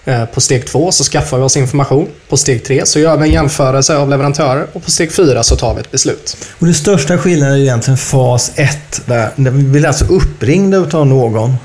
Eh, 0.05 0.25
på 0.25 0.41
steg 0.41 0.67
två 0.67 0.91
så 0.91 1.03
skaffar 1.03 1.37
vi 1.37 1.43
oss 1.43 1.57
information. 1.57 2.07
På 2.29 2.37
steg 2.37 2.63
tre 2.63 2.85
så 2.85 2.99
gör 2.99 3.17
vi 3.17 3.27
en 3.27 3.33
jämförelse 3.33 3.97
av 3.97 4.09
leverantörer 4.09 4.67
och 4.73 4.83
på 4.83 4.91
steg 4.91 5.11
fyra 5.11 5.43
så 5.43 5.55
tar 5.55 5.73
vi 5.73 5.81
ett 5.81 5.91
beslut. 5.91 6.37
Och 6.59 6.67
Det 6.67 6.73
största 6.73 7.17
skillnaden 7.17 7.55
är 7.55 7.59
egentligen 7.59 7.97
fas 7.97 8.51
ett. 8.55 9.01
Där 9.05 9.29
vi 9.35 9.63
blir 9.63 9.85
alltså 9.85 10.05
uppringda 10.05 10.77
av 10.77 11.07
någon 11.07 11.55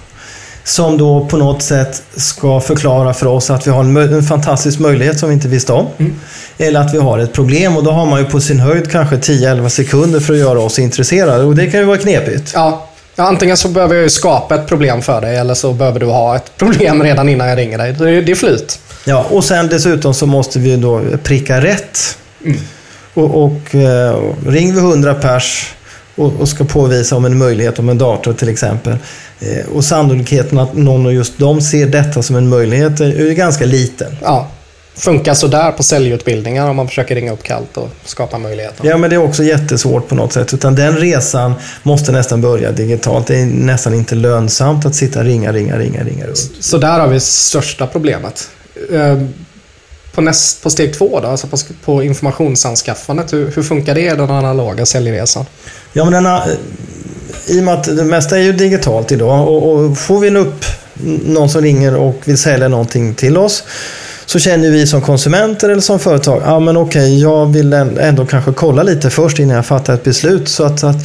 som 0.64 0.98
då 0.98 1.26
på 1.26 1.36
något 1.36 1.62
sätt 1.62 2.02
ska 2.16 2.60
förklara 2.60 3.14
för 3.14 3.26
oss 3.26 3.50
att 3.50 3.66
vi 3.66 3.70
har 3.70 3.80
en, 3.80 3.96
en 3.96 4.22
fantastisk 4.22 4.78
möjlighet 4.78 5.18
som 5.18 5.28
vi 5.28 5.34
inte 5.34 5.48
visste 5.48 5.72
om. 5.72 5.86
Mm. 5.98 6.14
Eller 6.58 6.80
att 6.80 6.94
vi 6.94 6.98
har 6.98 7.18
ett 7.18 7.32
problem 7.32 7.76
och 7.76 7.84
då 7.84 7.90
har 7.90 8.06
man 8.06 8.20
ju 8.20 8.26
på 8.26 8.40
sin 8.40 8.60
höjd 8.60 8.90
kanske 8.90 9.16
10-11 9.16 9.68
sekunder 9.68 10.20
för 10.20 10.32
att 10.32 10.38
göra 10.38 10.60
oss 10.60 10.78
intresserade 10.78 11.44
och 11.44 11.56
det 11.56 11.66
kan 11.66 11.80
ju 11.80 11.86
vara 11.86 11.98
knepigt. 11.98 12.52
Ja, 12.54 12.60
Ja, 12.64 12.87
antingen 13.18 13.56
så 13.56 13.68
behöver 13.68 13.94
jag 13.94 14.10
skapa 14.10 14.54
ett 14.54 14.66
problem 14.66 15.02
för 15.02 15.20
dig 15.20 15.36
eller 15.36 15.54
så 15.54 15.72
behöver 15.72 16.00
du 16.00 16.06
ha 16.06 16.36
ett 16.36 16.56
problem 16.56 17.02
redan 17.02 17.28
innan 17.28 17.48
jag 17.48 17.58
ringer 17.58 17.78
dig. 17.78 17.92
Det 18.22 18.32
är 18.32 18.34
flyt. 18.34 18.80
Ja, 19.04 19.26
och 19.30 19.44
sen 19.44 19.68
dessutom 19.68 20.14
så 20.14 20.26
måste 20.26 20.58
vi 20.58 20.76
då 20.76 21.02
pricka 21.22 21.60
rätt. 21.60 22.18
Mm. 22.44 22.58
Och, 23.14 23.44
och 23.44 23.74
eh, 23.74 24.18
ring 24.46 24.74
vi 24.74 24.78
100 24.78 25.14
pers 25.14 25.74
och, 26.16 26.40
och, 26.40 26.48
ska 26.48 26.64
påvisa 26.64 27.16
om 27.16 27.24
en 27.24 27.38
möjlighet 27.38 27.78
om 27.78 27.88
en 27.88 27.98
dator 27.98 28.32
till 28.32 28.48
exempel. 28.48 28.96
Eh, 29.40 29.66
och 29.74 29.84
sannolikheten 29.84 30.58
att 30.58 30.76
någon 30.76 31.06
av 31.06 31.12
just 31.12 31.38
dem 31.38 31.60
ser 31.60 31.86
detta 31.86 32.22
som 32.22 32.36
en 32.36 32.48
möjlighet 32.48 33.00
är, 33.00 33.28
är 33.30 33.34
ganska 33.34 33.64
liten. 33.64 34.16
Ja, 34.22 34.48
funkar 34.98 35.34
sådär 35.34 35.72
på 35.72 35.82
säljutbildningar 35.82 36.68
om 36.68 36.76
man 36.76 36.88
försöker 36.88 37.14
ringa 37.14 37.32
upp 37.32 37.42
kallt 37.42 37.76
och 37.76 37.88
skapa 38.04 38.38
möjligheter. 38.38 38.88
Ja, 38.88 38.96
men 38.96 39.10
det 39.10 39.16
är 39.16 39.22
också 39.22 39.42
jättesvårt 39.42 40.08
på 40.08 40.14
något 40.14 40.32
sätt. 40.32 40.54
Utan 40.54 40.74
den 40.74 40.96
resan 40.96 41.54
måste 41.82 42.12
nästan 42.12 42.40
börja 42.40 42.72
digitalt. 42.72 43.26
Det 43.26 43.40
är 43.40 43.46
nästan 43.46 43.94
inte 43.94 44.14
lönsamt 44.14 44.86
att 44.86 44.94
sitta 44.94 45.24
ringa, 45.24 45.52
ringa, 45.52 45.78
ringa, 45.78 46.04
ringa 46.04 46.26
runt. 46.26 46.50
Så 46.60 46.78
där 46.78 47.00
har 47.00 47.08
vi 47.08 47.20
största 47.20 47.86
problemet. 47.86 48.48
Ehm, 48.92 49.34
på, 50.14 50.20
näst, 50.20 50.62
på 50.62 50.70
steg 50.70 50.94
två 50.94 51.20
då, 51.20 51.28
alltså 51.28 51.46
på, 51.46 51.56
på 51.84 52.02
informationsanskaffandet, 52.02 53.32
hur, 53.32 53.52
hur 53.54 53.62
funkar 53.62 53.94
det 53.94 54.00
i 54.00 54.08
den 54.08 54.30
analoga 54.30 54.86
säljresan? 54.86 55.46
Ja, 55.92 56.04
men 56.04 56.12
denna, 56.12 56.44
I 57.46 57.60
och 57.60 57.64
med 57.64 57.74
att 57.74 57.96
det 57.96 58.04
mesta 58.04 58.38
är 58.38 58.42
ju 58.42 58.52
digitalt 58.52 59.12
idag 59.12 59.48
och, 59.48 59.72
och 59.72 59.98
får 59.98 60.20
vi 60.20 60.36
upp 60.36 60.64
någon 61.24 61.50
som 61.50 61.62
ringer 61.62 61.96
och 61.96 62.20
vill 62.24 62.38
sälja 62.38 62.68
någonting 62.68 63.14
till 63.14 63.38
oss 63.38 63.64
så 64.28 64.38
känner 64.38 64.70
vi 64.70 64.86
som 64.86 65.00
konsumenter 65.00 65.68
eller 65.68 65.80
som 65.80 65.98
företag, 65.98 66.42
ja 66.44 66.60
men 66.60 66.76
okej, 66.76 67.20
jag 67.20 67.46
vill 67.46 67.72
ändå 67.72 68.26
kanske 68.26 68.52
kolla 68.52 68.82
lite 68.82 69.10
först 69.10 69.38
innan 69.38 69.56
jag 69.56 69.66
fattar 69.66 69.94
ett 69.94 70.04
beslut. 70.04 70.48
Så 70.48 70.64
att, 70.64 70.84
att 70.84 70.96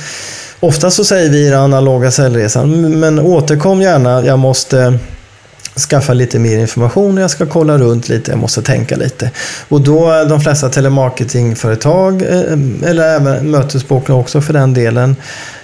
ofta 0.59 0.91
så 0.91 1.03
säger 1.03 1.29
vi 1.29 1.47
i 1.47 1.49
den 1.49 1.59
analoga 1.59 2.11
säljresan, 2.11 2.99
men 2.99 3.19
återkom 3.19 3.81
gärna, 3.81 4.25
jag 4.25 4.39
måste 4.39 4.99
skaffa 5.89 6.13
lite 6.13 6.39
mer 6.39 6.57
information, 6.57 7.17
jag 7.17 7.29
ska 7.29 7.45
kolla 7.45 7.77
runt 7.77 8.09
lite, 8.09 8.31
jag 8.31 8.39
måste 8.39 8.61
tänka 8.61 8.95
lite. 8.95 9.31
Och 9.69 9.81
då 9.81 10.23
de 10.29 10.41
flesta 10.41 10.69
telemarketingföretag, 10.69 12.21
eh, 12.21 12.89
eller 12.89 13.15
även 13.15 13.51
mötesbokare 13.51 14.17
också 14.17 14.41
för 14.41 14.53
den 14.53 14.73
delen, 14.73 15.15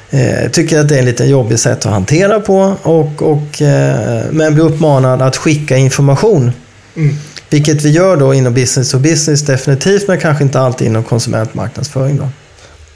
eh, 0.09 0.51
tycker 0.51 0.79
att 0.79 0.89
det 0.89 0.95
är 0.95 0.99
en 0.99 1.05
lite 1.05 1.25
jobbig 1.25 1.59
sätt 1.59 1.85
att 1.85 1.91
hantera 1.91 2.39
på 2.39 2.75
och, 2.83 3.21
och, 3.21 3.61
eh, 3.61 4.21
men 4.31 4.53
blir 4.53 4.65
uppmanad 4.65 5.21
att 5.21 5.37
skicka 5.37 5.77
information. 5.77 6.51
Mm. 6.95 7.15
Vilket 7.49 7.81
vi 7.81 7.89
gör 7.89 8.17
då 8.17 8.33
inom 8.33 8.53
business 8.53 8.91
to 8.91 8.99
business 8.99 9.41
definitivt, 9.41 10.07
men 10.07 10.19
kanske 10.19 10.43
inte 10.43 10.59
alltid 10.59 10.87
inom 10.87 11.03
konsumentmarknadsföring. 11.03 12.17
Då. 12.17 12.29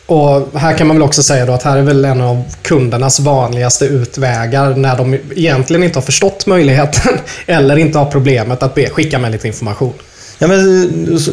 Och 0.06 0.60
här 0.60 0.78
kan 0.78 0.88
man 0.88 0.96
väl 0.96 1.04
också 1.04 1.24
säga 1.24 1.46
då 1.46 1.54
att 1.54 1.64
här 1.64 1.78
är 1.78 1.82
väl 1.82 2.06
en 2.06 2.22
av 2.22 2.44
kundernas 2.62 3.20
vanligaste 3.20 3.86
utvägar 3.86 4.76
när 4.76 4.98
de 4.98 5.14
egentligen 5.14 5.84
inte 5.84 5.98
har 5.98 6.04
förstått 6.04 6.46
möjligheten 6.46 7.18
eller 7.46 7.78
inte 7.78 7.98
har 7.98 8.06
problemet 8.06 8.64
att 8.64 8.76
be, 8.76 8.90
skicka 8.90 9.20
med 9.20 9.32
lite 9.32 9.48
information. 9.48 9.94
Ja, 10.40 10.48
men 10.48 11.20
så, 11.20 11.32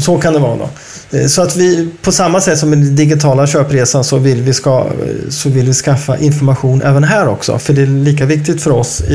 så 0.00 0.18
kan 0.18 0.32
det 0.32 0.38
vara 0.38 0.56
då. 0.56 0.70
Eh, 1.10 1.26
så 1.26 1.42
att 1.42 1.56
vi, 1.56 1.88
på 2.02 2.12
samma 2.12 2.40
sätt 2.40 2.58
som 2.58 2.70
med 2.70 2.78
den 2.78 2.96
digitala 2.96 3.46
köpresan 3.46 4.04
så 4.04 4.16
vill, 4.18 4.42
vi 4.42 4.54
ska, 4.54 4.86
så 5.28 5.48
vill 5.48 5.66
vi 5.66 5.72
skaffa 5.72 6.18
information 6.18 6.82
även 6.82 7.04
här 7.04 7.28
också. 7.28 7.58
För 7.58 7.72
det 7.72 7.82
är 7.82 7.86
lika 7.86 8.26
viktigt 8.26 8.62
för 8.62 8.70
oss 8.70 9.00
i, 9.00 9.14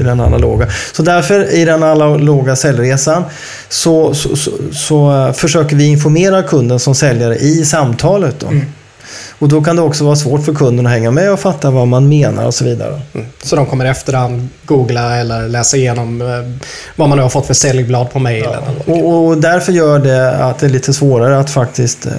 i 0.00 0.02
den 0.04 0.20
analoga. 0.20 0.68
Så 0.92 1.02
därför 1.02 1.54
i 1.54 1.64
den 1.64 1.82
analoga 1.82 2.56
säljresan 2.56 3.24
så, 3.68 4.14
så, 4.14 4.36
så, 4.36 4.50
så 4.72 5.26
eh, 5.26 5.32
försöker 5.32 5.76
vi 5.76 5.84
informera 5.84 6.42
kunden 6.42 6.78
som 6.78 6.94
säljare 6.94 7.36
i 7.36 7.64
samtalet. 7.64 8.34
Då. 8.40 8.46
Mm. 8.46 8.66
Och 9.38 9.48
då 9.48 9.62
kan 9.62 9.76
det 9.76 9.82
också 9.82 10.04
vara 10.04 10.16
svårt 10.16 10.44
för 10.44 10.54
kunden 10.54 10.86
att 10.86 10.92
hänga 10.92 11.10
med 11.10 11.32
och 11.32 11.40
fatta 11.40 11.70
vad 11.70 11.88
man 11.88 12.08
menar 12.08 12.46
och 12.46 12.54
så 12.54 12.64
vidare. 12.64 13.00
Mm. 13.14 13.26
Så 13.42 13.56
de 13.56 13.66
kommer 13.66 13.84
efterhand 13.84 14.48
googla 14.64 15.16
eller 15.16 15.48
läsa 15.48 15.76
igenom 15.76 16.22
eh, 16.22 16.26
vad 16.96 17.08
man 17.08 17.18
nu 17.18 17.22
har 17.22 17.30
fått 17.30 17.46
för 17.46 17.54
säljblad 17.54 18.10
på 18.10 18.18
mejlen. 18.18 18.62
kan 18.86 18.86
Och, 18.86 19.26
och 19.26 19.38
därför 19.38 19.72
gör 19.72 19.98
det 19.98 20.36
att 20.44 20.58
det 20.58 20.66
är 20.66 20.70
lite 20.70 20.92
svårare 20.92 21.38
att 21.38 21.50
faktiskt... 21.50 22.06
Eh, 22.06 22.12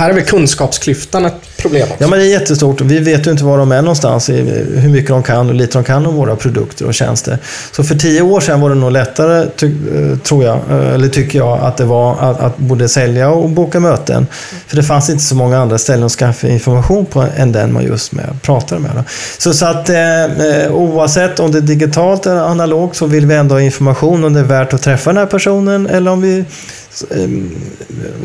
här 0.00 0.10
är 0.10 0.14
väl 0.14 0.24
kunskapsklyftan 0.24 1.24
ett 1.24 1.34
problem 1.56 1.82
också? 1.82 1.96
ja, 1.98 2.08
men 2.08 2.18
det 2.18 2.24
är 2.24 2.28
jättestort. 2.28 2.80
Vi 2.80 2.98
vet 2.98 3.26
ju 3.26 3.30
inte 3.30 3.44
var 3.44 3.58
de 3.58 3.72
är 3.72 3.82
någonstans, 3.82 4.28
hur 4.28 4.88
mycket 4.88 5.08
de 5.08 5.22
kan 5.22 5.48
och 5.48 5.54
lite 5.54 5.78
de 5.78 5.84
kan 5.84 6.06
om 6.06 6.14
våra 6.14 6.36
produkter 6.36 6.86
och 6.86 6.94
tjänster. 6.94 7.38
Så 7.72 7.84
för 7.84 7.94
tio 7.94 8.22
år 8.22 8.40
sedan 8.40 8.60
var 8.60 8.68
det 8.68 8.74
nog 8.74 8.92
lättare, 8.92 9.46
ty, 9.56 9.66
eh, 9.66 10.18
tror 10.18 10.44
jag, 10.44 10.58
eh, 10.70 10.94
eller 10.94 11.08
tycker 11.08 11.38
jag, 11.38 11.58
att 11.58 11.76
det 11.76 11.84
var 11.84 12.16
att, 12.20 12.40
att 12.40 12.58
både 12.58 12.88
sälja 12.88 13.30
och 13.30 13.48
boka 13.48 13.80
möten. 13.80 14.26
För 14.66 14.76
det 14.76 14.82
fanns 14.82 15.10
inte 15.10 15.24
så 15.24 15.34
många 15.34 15.58
andra 15.58 15.78
ställen 15.78 16.04
att 16.04 16.12
skaffa 16.12 16.48
information 16.48 17.06
på 17.06 17.26
än 17.36 17.52
den 17.52 17.72
man 17.72 17.84
just 17.84 18.12
med, 18.12 18.42
pratade 18.42 18.80
med. 18.80 18.90
Då. 18.94 19.04
Så, 19.38 19.54
så 19.54 19.66
att 19.66 19.88
eh, 19.88 20.24
eh, 20.24 20.72
oavsett 20.72 21.40
om 21.40 21.52
det 21.52 21.58
är 21.58 21.62
digitalt 21.62 22.26
eller 22.26 22.40
analogt 22.40 22.96
så 22.96 23.06
vill 23.06 23.26
vi 23.26 23.34
ändå 23.34 23.54
ha 23.54 23.60
information 23.60 24.24
om 24.24 24.32
det 24.32 24.40
är 24.40 24.44
värt 24.44 24.74
att 24.74 24.82
träffa 24.82 25.10
den 25.10 25.18
här 25.18 25.26
personen 25.26 25.86
eller 25.86 26.10
om 26.10 26.20
vi 26.20 26.44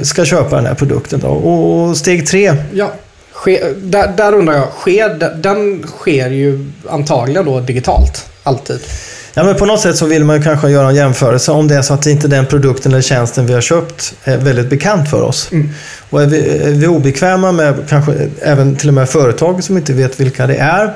ska 0.02 0.26
köpa 0.26 0.56
den 0.56 0.66
här 0.66 0.76
produkten. 0.76 1.20
Då. 1.20 1.28
Och, 1.28 1.98
steg 1.98 2.28
tre, 2.28 2.56
Ja. 2.74 2.94
Ske, 3.32 3.64
där, 3.78 4.14
där 4.18 4.34
undrar 4.34 4.54
jag, 4.54 4.68
sker, 4.68 5.36
den 5.42 5.84
sker 5.88 6.30
ju 6.30 6.72
antagligen 6.90 7.46
då 7.46 7.60
digitalt. 7.60 8.26
Alltid. 8.44 8.80
Ja, 9.34 9.44
men 9.44 9.56
på 9.56 9.66
något 9.66 9.82
sätt 9.82 9.98
så 9.98 10.06
vill 10.06 10.24
man 10.24 10.38
ju 10.38 10.44
kanske 10.44 10.70
göra 10.70 10.90
en 10.90 10.96
jämförelse 10.96 11.52
om 11.52 11.68
det 11.68 11.76
är 11.76 11.82
så 11.82 11.94
att 11.94 12.06
inte 12.06 12.28
den 12.28 12.46
produkten 12.46 12.92
eller 12.92 13.02
tjänsten 13.02 13.46
vi 13.46 13.54
har 13.54 13.62
köpt 13.62 14.14
är 14.24 14.38
väldigt 14.38 14.70
bekant 14.70 15.10
för 15.10 15.22
oss. 15.22 15.50
Och 16.10 16.22
är 16.22 16.26
vi, 16.26 16.40
är 16.40 16.72
vi 16.72 16.88
obekväma 16.88 17.52
med 17.52 17.76
kanske 17.90 18.30
även 18.42 18.76
till 18.76 18.88
och 18.88 18.94
med 18.94 19.10
företag 19.10 19.64
som 19.64 19.78
inte 19.78 19.94
vet 19.94 20.20
vilka 20.20 20.48
det 20.48 20.56
är 20.56 20.94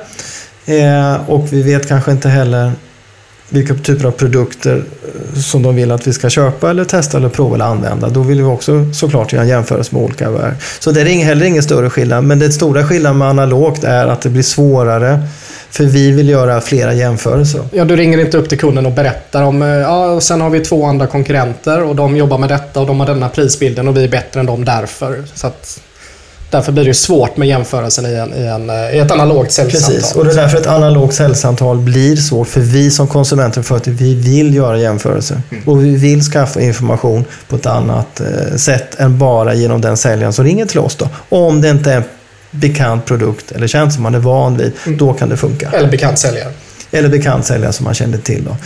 eh, 0.66 1.30
och 1.30 1.52
vi 1.52 1.62
vet 1.62 1.88
kanske 1.88 2.10
inte 2.10 2.28
heller 2.28 2.72
vilka 3.50 3.74
typer 3.74 4.04
av 4.04 4.10
produkter 4.10 4.76
eh, 4.76 5.40
som 5.40 5.62
de 5.62 5.76
vill 5.76 5.90
att 5.90 6.06
vi 6.06 6.12
ska 6.12 6.30
köpa 6.30 6.70
eller 6.70 6.84
testa 6.84 7.18
eller 7.18 7.28
prova 7.28 7.54
eller 7.54 7.64
använda. 7.64 8.08
Då 8.08 8.22
vill 8.22 8.38
vi 8.38 8.44
också 8.44 8.84
såklart 8.92 9.32
göra 9.32 9.42
en 9.42 9.48
jämförelse 9.48 9.94
med 9.94 10.04
olika 10.04 10.30
verk. 10.30 10.54
Så 10.78 10.90
det 10.90 11.00
är 11.00 11.04
heller 11.04 11.46
ingen 11.46 11.62
större 11.62 11.90
skillnad. 11.90 12.24
Men 12.24 12.38
det 12.38 12.52
stora 12.52 12.86
skillnaden 12.86 13.18
med 13.18 13.28
analogt 13.28 13.84
är 13.84 14.06
att 14.06 14.20
det 14.20 14.28
blir 14.28 14.42
svårare 14.42 15.20
för 15.70 15.84
vi 15.84 16.10
vill 16.10 16.28
göra 16.28 16.60
flera 16.60 16.94
jämförelser. 16.94 17.60
Ja, 17.72 17.84
du 17.84 17.96
ringer 17.96 18.18
inte 18.18 18.38
upp 18.38 18.48
till 18.48 18.58
kunden 18.58 18.86
och 18.86 18.92
berättar 18.92 19.42
om, 19.42 19.62
eh, 19.62 19.68
ja, 19.68 20.06
och 20.06 20.22
sen 20.22 20.40
har 20.40 20.50
vi 20.50 20.60
två 20.60 20.84
andra 20.84 21.06
konkurrenter 21.06 21.82
och 21.82 21.96
de 21.96 22.16
jobbar 22.16 22.38
med 22.38 22.48
detta 22.48 22.80
och 22.80 22.86
de 22.86 23.00
har 23.00 23.06
denna 23.06 23.28
prisbilden 23.28 23.88
och 23.88 23.96
vi 23.96 24.04
är 24.04 24.08
bättre 24.08 24.40
än 24.40 24.46
dem 24.46 24.64
därför. 24.64 25.24
Så 25.34 25.46
att, 25.46 25.80
därför 26.50 26.72
blir 26.72 26.84
det 26.84 26.94
svårt 26.94 27.36
med 27.36 27.48
jämförelsen 27.48 28.06
i, 28.06 28.14
en, 28.14 28.34
i, 28.34 28.46
en, 28.46 28.70
eh, 28.70 28.96
i 28.96 28.98
ett 28.98 29.10
analogt 29.10 29.52
säljsamtal. 29.52 29.94
Precis, 29.94 30.12
och 30.12 30.24
det 30.24 30.30
är 30.30 30.36
därför 30.36 30.58
ett 30.58 30.66
analogt 30.66 31.14
säljsamtal 31.14 31.78
blir 31.78 32.16
svårt. 32.16 32.48
För 32.48 32.60
vi 32.60 32.90
som 32.90 33.06
konsumenter 33.08 33.60
och 33.60 33.66
företag, 33.66 33.92
vi 33.92 34.14
vill 34.14 34.54
göra 34.54 34.78
jämförelser. 34.78 35.42
Och 35.64 35.84
vi 35.84 35.96
vill 35.96 36.22
skaffa 36.22 36.60
information 36.60 37.24
på 37.48 37.56
ett 37.56 37.66
annat 37.66 38.20
eh, 38.20 38.56
sätt 38.56 39.00
än 39.00 39.18
bara 39.18 39.54
genom 39.54 39.80
den 39.80 39.96
säljaren 39.96 40.32
som 40.32 40.44
ringer 40.44 40.66
till 40.66 40.78
oss. 40.78 40.96
Då. 40.96 41.08
Om 41.28 41.60
det 41.60 41.70
inte 41.70 41.92
är 41.92 41.96
en 41.96 42.04
bekant 42.50 43.04
produkt 43.04 43.52
eller 43.52 43.66
tjänst 43.66 43.94
som 43.94 44.02
man 44.02 44.14
är 44.14 44.18
van 44.18 44.56
vid, 44.56 44.72
då 44.98 45.12
kan 45.12 45.28
det 45.28 45.36
funka. 45.36 45.70
Eller 45.72 45.88
bekant 45.88 46.18
säljare. 46.18 46.52
Eller 46.90 47.08
bekant 47.08 47.46
säljare 47.46 47.72
som 47.72 47.84
man 47.84 47.94
kände 47.94 48.18
till. 48.18 48.44
Då. 48.44 48.56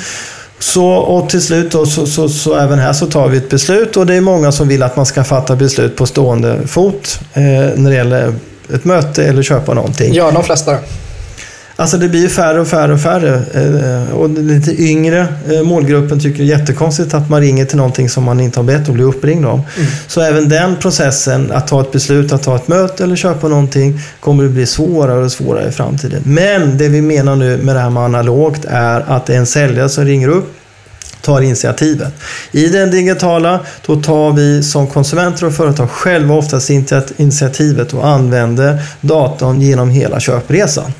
Så, 0.58 0.86
och 0.86 1.28
till 1.28 1.42
slut 1.42 1.72
då, 1.72 1.86
så, 1.86 2.06
så, 2.06 2.28
så 2.28 2.54
även 2.56 2.78
här 2.78 2.92
så 2.92 3.06
tar 3.06 3.28
vi 3.28 3.36
ett 3.36 3.48
beslut 3.48 3.96
och 3.96 4.06
det 4.06 4.14
är 4.14 4.20
många 4.20 4.52
som 4.52 4.68
vill 4.68 4.82
att 4.82 4.96
man 4.96 5.06
ska 5.06 5.24
fatta 5.24 5.56
beslut 5.56 5.96
på 5.96 6.06
stående 6.06 6.66
fot 6.66 7.20
eh, 7.32 7.42
när 7.76 7.90
det 7.90 7.96
gäller 7.96 8.34
ett 8.74 8.84
möte 8.84 9.24
eller 9.24 9.42
köpa 9.42 9.74
någonting. 9.74 10.14
Ja, 10.14 10.30
de 10.30 10.44
flesta? 10.44 10.78
Alltså 11.76 11.96
det 11.96 12.08
blir 12.08 12.20
ju 12.20 12.28
färre 12.28 12.60
och 12.60 12.68
färre 12.68 12.92
och 12.92 13.00
färre. 13.00 13.34
Eh, 13.54 14.14
Och 14.14 14.30
den 14.30 14.46
lite 14.46 14.82
yngre 14.82 15.26
eh, 15.50 15.62
målgruppen 15.62 16.20
tycker 16.20 16.38
det 16.38 16.52
är 16.52 16.58
jättekonstigt 16.58 17.14
att 17.14 17.30
man 17.30 17.40
ringer 17.40 17.64
till 17.64 17.76
någonting 17.76 18.08
som 18.08 18.24
man 18.24 18.40
inte 18.40 18.58
har 18.58 18.64
bett 18.64 18.88
att 18.88 18.94
bli 18.94 19.02
uppringd 19.04 19.46
om. 19.46 19.62
Så 20.06 20.20
även 20.20 20.48
den 20.48 20.76
processen, 20.76 21.52
att 21.52 21.66
ta 21.68 21.80
ett 21.80 21.92
beslut, 21.92 22.32
att 22.32 22.42
ta 22.42 22.56
ett 22.56 22.68
möte 22.68 23.04
eller 23.04 23.16
köpa 23.16 23.48
någonting, 23.48 24.00
kommer 24.20 24.44
att 24.44 24.50
bli 24.50 24.66
svårare 24.66 25.24
och 25.24 25.32
svårare 25.32 25.68
i 25.68 25.72
framtiden. 25.72 26.22
Men 26.24 26.78
det 26.78 26.88
vi 26.88 27.00
menar 27.02 27.36
nu 27.36 27.56
med 27.56 27.76
det 27.76 27.80
här 27.80 27.90
med 27.90 28.02
analogt 28.02 28.64
är 28.68 29.00
att 29.08 29.26
det 29.26 29.34
är 29.34 29.38
en 29.38 29.46
säljare 29.46 29.88
som 29.88 30.04
ringer 30.04 30.28
upp 30.28 30.54
tar 31.20 31.40
initiativet. 31.40 32.12
I 32.52 32.68
den 32.68 32.90
digitala, 32.90 33.60
då 33.86 34.02
tar 34.02 34.32
vi 34.32 34.62
som 34.62 34.86
konsumenter 34.86 35.46
och 35.46 35.54
företag 35.54 35.90
själva 35.90 36.34
oftast 36.34 36.70
initiativet 37.16 37.92
och 37.92 38.06
använder 38.06 38.82
datorn 39.00 39.60
genom 39.60 39.90
hela 39.90 40.20
köpresan. 40.20 40.92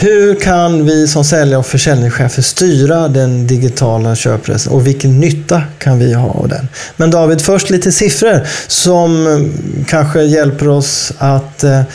Hur 0.00 0.34
kan 0.34 0.86
vi 0.86 1.08
som 1.08 1.24
säljare 1.24 1.58
och 1.58 1.66
försäljningschefer 1.66 2.42
styra 2.42 3.08
den 3.08 3.46
digitala 3.46 4.16
köpresan 4.16 4.72
och 4.72 4.86
vilken 4.86 5.20
nytta 5.20 5.62
kan 5.78 5.98
vi 5.98 6.14
ha 6.14 6.30
av 6.30 6.48
den? 6.48 6.68
Men 6.96 7.10
David, 7.10 7.40
först 7.40 7.70
lite 7.70 7.92
siffror 7.92 8.46
som 8.66 9.26
eh, 9.26 9.84
kanske 9.86 10.22
hjälper 10.22 10.68
oss 10.68 11.12
att 11.18 11.64
eh, 11.64 11.78
eh, 11.78 11.86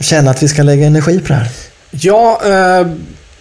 känna 0.00 0.30
att 0.30 0.42
vi 0.42 0.48
ska 0.48 0.62
lägga 0.62 0.86
energi 0.86 1.20
på 1.20 1.28
det 1.28 1.34
här. 1.34 1.48
Ja, 1.90 2.40
eh, 2.44 2.86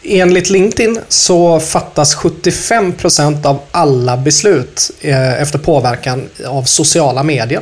enligt 0.04 0.50
LinkedIn 0.50 1.00
så 1.08 1.60
fattas 1.60 2.16
75% 2.16 3.46
av 3.46 3.60
alla 3.72 4.18
beslut 4.18 4.92
eh, 5.02 5.42
efter 5.42 5.60
påverkan 5.60 6.30
av 6.46 6.64
sociala 6.64 7.24
medier. 7.24 7.62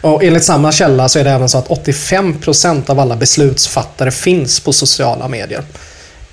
Och 0.00 0.24
enligt 0.24 0.44
samma 0.44 0.72
källa 0.72 1.08
så 1.08 1.18
är 1.18 1.24
det 1.24 1.30
även 1.30 1.48
så 1.48 1.58
att 1.58 1.68
85% 1.68 2.90
av 2.90 3.00
alla 3.00 3.16
beslutsfattare 3.16 4.10
finns 4.10 4.60
på 4.60 4.72
sociala 4.72 5.28
medier. 5.28 5.62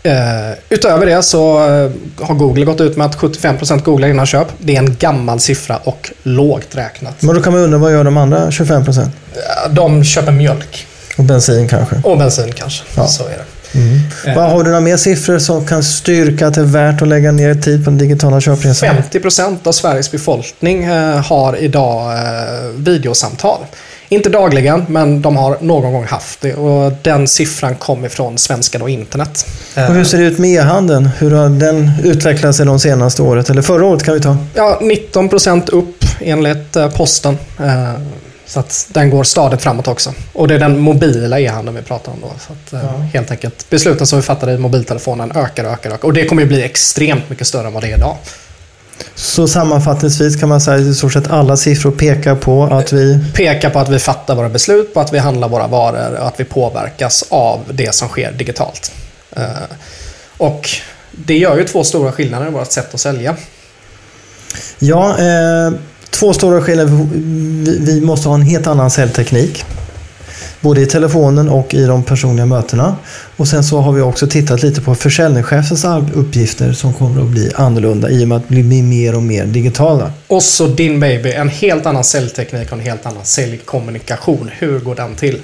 Eh, 0.03 0.13
utöver 0.69 1.05
det 1.05 1.23
så 1.23 1.57
eh, 1.57 1.91
har 2.25 2.35
Google 2.35 2.65
gått 2.65 2.81
ut 2.81 2.97
med 2.97 3.05
att 3.07 3.15
75% 3.15 3.83
googlar 3.83 4.07
innan 4.07 4.25
köp. 4.25 4.47
Det 4.59 4.75
är 4.75 4.79
en 4.79 4.95
gammal 4.95 5.39
siffra 5.39 5.77
och 5.77 6.11
lågt 6.23 6.67
räknat. 6.71 7.21
Men 7.21 7.35
då 7.35 7.41
kan 7.41 7.53
man 7.53 7.61
undra, 7.61 7.77
vad 7.77 7.91
gör 7.91 8.03
de 8.03 8.17
andra 8.17 8.51
25 8.51 8.85
procent? 8.85 9.15
Eh, 9.33 9.71
De 9.73 10.03
köper 10.03 10.31
mjölk. 10.31 10.87
Och 11.17 11.23
bensin 11.23 11.67
kanske? 11.67 11.95
Och 12.03 12.17
bensin 12.17 12.51
kanske. 12.55 12.83
Ja. 12.95 13.07
Så 13.07 13.23
är 13.23 13.29
det. 13.29 13.43
Vad 14.35 14.49
Har 14.49 14.63
du 14.63 14.69
några 14.69 14.79
mer 14.79 14.97
siffror 14.97 15.39
som 15.39 15.65
kan 15.65 15.83
styrka 15.83 16.47
att 16.47 16.53
det 16.53 16.61
är 16.61 16.65
värt 16.65 17.01
att 17.01 17.07
lägga 17.07 17.31
ner 17.31 17.55
tid 17.55 17.83
på 17.83 17.89
den 17.89 17.97
digitala 17.97 18.41
köpresan? 18.41 18.89
50% 19.11 19.67
av 19.67 19.71
Sveriges 19.71 20.11
befolkning 20.11 20.83
eh, 20.83 21.25
har 21.25 21.57
idag 21.57 22.13
eh, 22.13 22.19
videosamtal. 22.75 23.59
Inte 24.09 24.29
dagligen, 24.29 24.85
men 24.87 25.21
de 25.21 25.35
har 25.35 25.57
någon 25.61 25.93
gång 25.93 26.05
haft 26.05 26.41
det. 26.41 26.53
Och 26.53 26.93
den 27.01 27.27
siffran 27.27 27.75
kommer 27.75 28.09
från 28.09 28.37
Svenskan 28.37 28.81
och 28.81 28.89
internet. 28.89 29.47
Och 29.75 29.93
hur 29.93 30.03
ser 30.03 30.17
det 30.17 30.23
ut 30.23 30.37
med 30.37 30.49
e-handeln? 30.49 31.09
Hur 31.17 31.31
har 31.31 31.49
den 31.49 31.91
utvecklat 32.03 32.55
sig 32.55 32.65
de 32.65 32.79
senaste 32.79 33.21
året? 33.21 33.49
Eller 33.49 33.61
förra 33.61 33.85
året 33.85 34.03
kan 34.03 34.13
vi 34.13 34.19
ta. 34.19 34.37
Ja, 34.53 34.79
19% 34.81 35.71
upp 35.71 36.05
enligt 36.19 36.75
eh, 36.75 36.89
posten. 36.89 37.37
Så 38.47 38.59
att 38.59 38.87
den 38.89 39.09
går 39.09 39.23
stadigt 39.23 39.61
framåt 39.61 39.87
också. 39.87 40.13
Och 40.33 40.47
det 40.47 40.55
är 40.55 40.59
den 40.59 40.79
mobila 40.79 41.39
e-handeln 41.39 41.77
vi 41.77 41.83
pratar 41.83 42.11
om 42.11 42.17
då. 42.21 42.31
Så 42.47 42.53
att, 42.53 42.83
eh, 42.83 42.99
Helt 43.01 43.31
enkelt, 43.31 43.69
besluten 43.69 44.07
som 44.07 44.19
vi 44.19 44.23
fattar 44.23 44.49
i 44.49 44.57
mobiltelefonen 44.57 45.31
ökar 45.31 45.63
och 45.63 45.71
ökar, 45.71 45.89
ökar. 45.91 46.05
Och 46.07 46.13
det 46.13 46.25
kommer 46.25 46.41
ju 46.41 46.47
bli 46.47 46.63
extremt 46.63 47.29
mycket 47.29 47.47
större 47.47 47.67
än 47.67 47.73
vad 47.73 47.83
det 47.83 47.91
är 47.91 47.97
idag. 47.97 48.17
Så 49.15 49.47
sammanfattningsvis 49.47 50.39
kan 50.39 50.49
man 50.49 50.61
säga 50.61 50.75
att 50.77 50.81
i 50.83 50.93
stort 50.95 51.13
sett 51.13 51.31
alla 51.31 51.57
siffror 51.57 51.91
pekar 51.91 52.35
på 52.35 52.63
att 52.63 52.93
vi... 52.93 53.19
Pekar 53.33 53.69
på 53.69 53.79
att 53.79 53.89
vi 53.89 53.99
fattar 53.99 54.35
våra 54.35 54.49
beslut, 54.49 54.93
på 54.93 54.99
att 54.99 55.13
vi 55.13 55.17
handlar 55.19 55.49
våra 55.49 55.67
varor 55.67 56.15
och 56.19 56.27
att 56.27 56.39
vi 56.39 56.43
påverkas 56.43 57.25
av 57.29 57.59
det 57.71 57.95
som 57.95 58.07
sker 58.07 58.31
digitalt. 58.31 58.91
Eh, 59.35 59.43
Och 60.37 60.69
det 61.11 61.37
gör 61.37 61.57
ju 61.57 61.63
två 61.63 61.83
stora 61.83 62.11
skillnader 62.11 62.47
i 62.47 62.49
vårt 62.51 62.71
sätt 62.71 62.93
att 62.93 62.99
sälja. 62.99 63.35
Ja, 64.79 65.17
eh, 65.19 65.71
två 66.09 66.33
stora 66.33 66.61
skillnader. 66.61 67.07
Vi, 67.79 68.01
måste 68.01 68.27
ha 68.29 68.35
en 68.35 68.41
helt 68.41 68.67
annan 68.67 68.91
säljteknik. 68.91 69.65
Både 70.61 70.81
i 70.81 70.85
telefonen 70.85 71.49
och 71.49 71.73
i 71.73 71.85
de 71.85 72.03
personliga 72.03 72.45
mötena. 72.45 72.95
Och 73.37 73.47
sen 73.47 73.63
så 73.63 73.79
har 73.79 73.91
vi 73.91 74.01
också 74.01 74.27
tittat 74.27 74.63
lite 74.63 74.81
på 74.81 74.95
försäljningschefens 74.95 75.85
uppgifter 76.13 76.73
som 76.73 76.93
kommer 76.93 77.21
att 77.21 77.27
bli 77.27 77.51
annorlunda 77.55 78.09
i 78.09 78.23
och 78.23 78.27
med 78.27 78.37
att 78.37 78.47
bli 78.47 78.63
mer 78.81 79.15
och 79.15 79.23
mer 79.23 79.45
digitala. 79.45 80.11
Och 80.27 80.43
så 80.43 80.67
din 80.67 80.99
baby, 80.99 81.31
en 81.31 81.49
helt 81.49 81.85
annan 81.85 82.03
säljteknik 82.03 82.67
och 82.67 82.77
en 82.77 82.83
helt 82.83 83.05
annan 83.05 83.25
säljkommunikation. 83.25 84.49
Hur 84.59 84.79
går 84.79 84.95
den 84.95 85.15
till? 85.15 85.41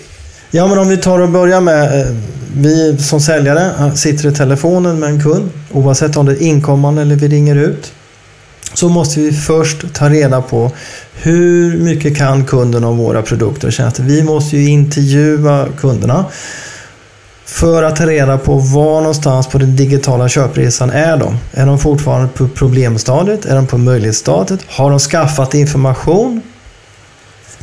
Ja, 0.56 0.68
men 0.68 0.80
om 0.80 0.90
vi 0.90 0.98
tar 0.98 1.20
och 1.20 1.30
börjar 1.30 1.62
med, 1.62 2.02
eh, 2.02 2.16
vi 2.58 2.98
som 2.98 3.22
säljare 3.22 3.62
eh, 3.80 3.94
sitter 3.94 4.30
i 4.30 4.32
telefonen 4.32 5.00
med 5.00 5.10
en 5.10 5.24
kund, 5.24 5.50
oavsett 5.72 6.18
om 6.18 6.26
det 6.26 6.32
är 6.32 6.42
inkommande 6.42 7.02
eller 7.02 7.16
vi 7.16 7.28
ringer 7.28 7.56
ut. 7.56 7.92
Så 8.74 8.90
måste 8.90 9.20
vi 9.20 9.32
först 9.32 9.94
ta 9.94 10.10
reda 10.10 10.42
på 10.42 10.72
hur 11.14 11.78
mycket 11.78 12.18
kan 12.18 12.46
kunden 12.46 12.84
om 12.84 12.98
våra 12.98 13.22
produkter 13.22 13.68
och 13.68 13.74
tjänster. 13.74 14.04
Vi 14.04 14.24
måste 14.24 14.58
ju 14.58 14.70
intervjua 14.70 15.68
kunderna 15.80 16.26
för 17.46 17.84
att 17.84 17.96
ta 17.96 18.06
reda 18.06 18.38
på 18.38 18.58
var 18.58 19.02
någonstans 19.02 19.48
på 19.48 19.58
den 19.58 19.76
digitala 19.76 20.30
köpresan 20.30 20.90
är 20.90 21.18
de. 21.18 21.38
Är 21.52 21.66
de 21.66 21.80
fortfarande 21.80 22.28
på 22.28 22.48
problemstadiet? 22.48 23.46
Är 23.46 23.56
de 23.56 23.68
på 23.68 23.78
möjlighetsstadiet? 23.78 24.60
Har 24.68 24.90
de 24.90 25.00
skaffat 25.00 25.54
information? 25.54 26.42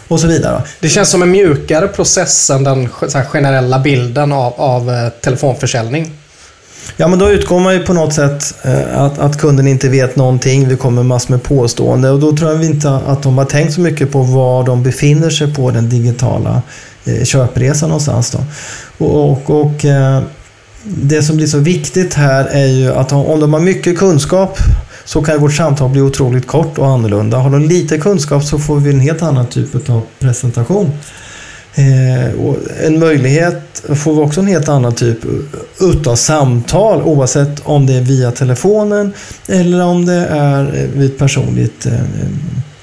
Och 0.09 0.21
så 0.21 0.27
vidare. 0.27 0.63
Det 0.81 0.89
känns 0.89 1.11
som 1.11 1.23
en 1.23 1.31
mjukare 1.31 1.89
process 1.89 2.51
än 2.51 2.65
den 2.65 2.89
generella 3.25 3.79
bilden 3.79 4.33
av, 4.33 4.53
av 4.57 4.91
eh, 4.91 5.09
telefonförsäljning. 5.09 6.13
Ja, 6.97 7.09
men 7.09 7.19
då 7.19 7.31
utgår 7.31 7.61
man 7.61 7.75
ju 7.75 7.81
på 7.81 7.93
något 7.93 8.15
sätt 8.15 8.55
eh, 8.63 9.03
att, 9.03 9.19
att 9.19 9.39
kunden 9.39 9.67
inte 9.67 9.89
vet 9.89 10.17
någonting. 10.17 10.69
Vi 10.69 10.77
kommer 10.77 11.03
massor 11.03 11.31
med 11.31 11.43
påstående 11.43 12.11
och 12.11 12.21
då 12.21 12.37
tror 12.37 12.53
jag 12.53 12.65
inte 12.65 12.91
att 12.91 13.23
de 13.23 13.39
har 13.39 13.45
tänkt 13.45 13.73
så 13.73 13.81
mycket 13.81 14.13
på 14.13 14.23
var 14.23 14.65
de 14.65 14.83
befinner 14.83 15.31
sig 15.31 15.55
på 15.55 15.71
den 15.71 15.89
digitala 15.89 16.63
eh, 17.05 17.25
köpresan 17.25 17.89
någonstans. 17.89 18.31
Då. 18.31 18.39
Och, 19.05 19.31
och, 19.31 19.61
och 19.61 19.85
eh, 19.85 20.23
det 20.83 21.23
som 21.23 21.37
blir 21.37 21.47
så 21.47 21.59
viktigt 21.59 22.15
här 22.15 22.45
är 22.45 22.67
ju 22.67 22.93
att 22.93 23.13
om 23.13 23.41
de 23.41 23.53
har 23.53 23.61
mycket 23.61 23.99
kunskap 23.99 24.59
så 25.05 25.23
kan 25.23 25.41
vårt 25.41 25.55
samtal 25.55 25.91
bli 25.91 26.01
otroligt 26.01 26.47
kort 26.47 26.79
och 26.79 26.87
annorlunda. 26.87 27.39
Har 27.39 27.51
de 27.51 27.63
lite 27.63 27.99
kunskap 27.99 28.45
så 28.45 28.59
får 28.59 28.77
vi 28.77 28.91
en 28.91 29.01
helt 29.01 29.23
annan 29.23 29.47
typ 29.47 29.91
av 29.91 30.03
presentation. 30.19 30.91
Eh, 31.75 32.87
en 32.87 32.99
möjlighet 32.99 33.83
får 33.95 34.15
vi 34.15 34.21
också 34.21 34.41
en 34.41 34.47
helt 34.47 34.69
annan 34.69 34.95
typ 34.95 35.19
utav 35.81 36.17
samtal 36.17 37.03
oavsett 37.03 37.61
om 37.65 37.87
det 37.87 37.95
är 37.95 38.01
via 38.01 38.31
telefonen 38.31 39.13
eller 39.49 39.85
om 39.85 40.07
det 40.07 40.27
är 40.31 40.89
vid 40.95 41.11
ett 41.11 41.19
personligt 41.19 41.87
eh, 41.87 41.93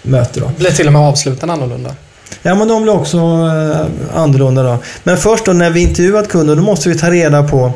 möte. 0.02 0.40
Då. 0.40 0.52
Blir 0.58 0.72
till 0.72 0.88
och 0.88 0.94
med 0.94 1.02
avsluten 1.02 1.50
annorlunda? 1.50 1.96
Ja, 2.42 2.56
men 2.56 2.68
de 2.68 2.84
blir 2.84 2.94
också 2.94 3.18
eh, 3.18 4.20
annorlunda. 4.22 4.64
Då. 4.64 4.78
Men 5.04 5.18
först 5.18 5.46
då 5.46 5.54
när 5.54 5.70
vi 5.70 5.82
intervjuat 5.82 6.30
kunden, 6.30 6.58
då 6.58 6.64
måste 6.64 6.90
vi 6.90 6.98
ta 6.98 7.12
reda 7.12 7.44
på 7.44 7.72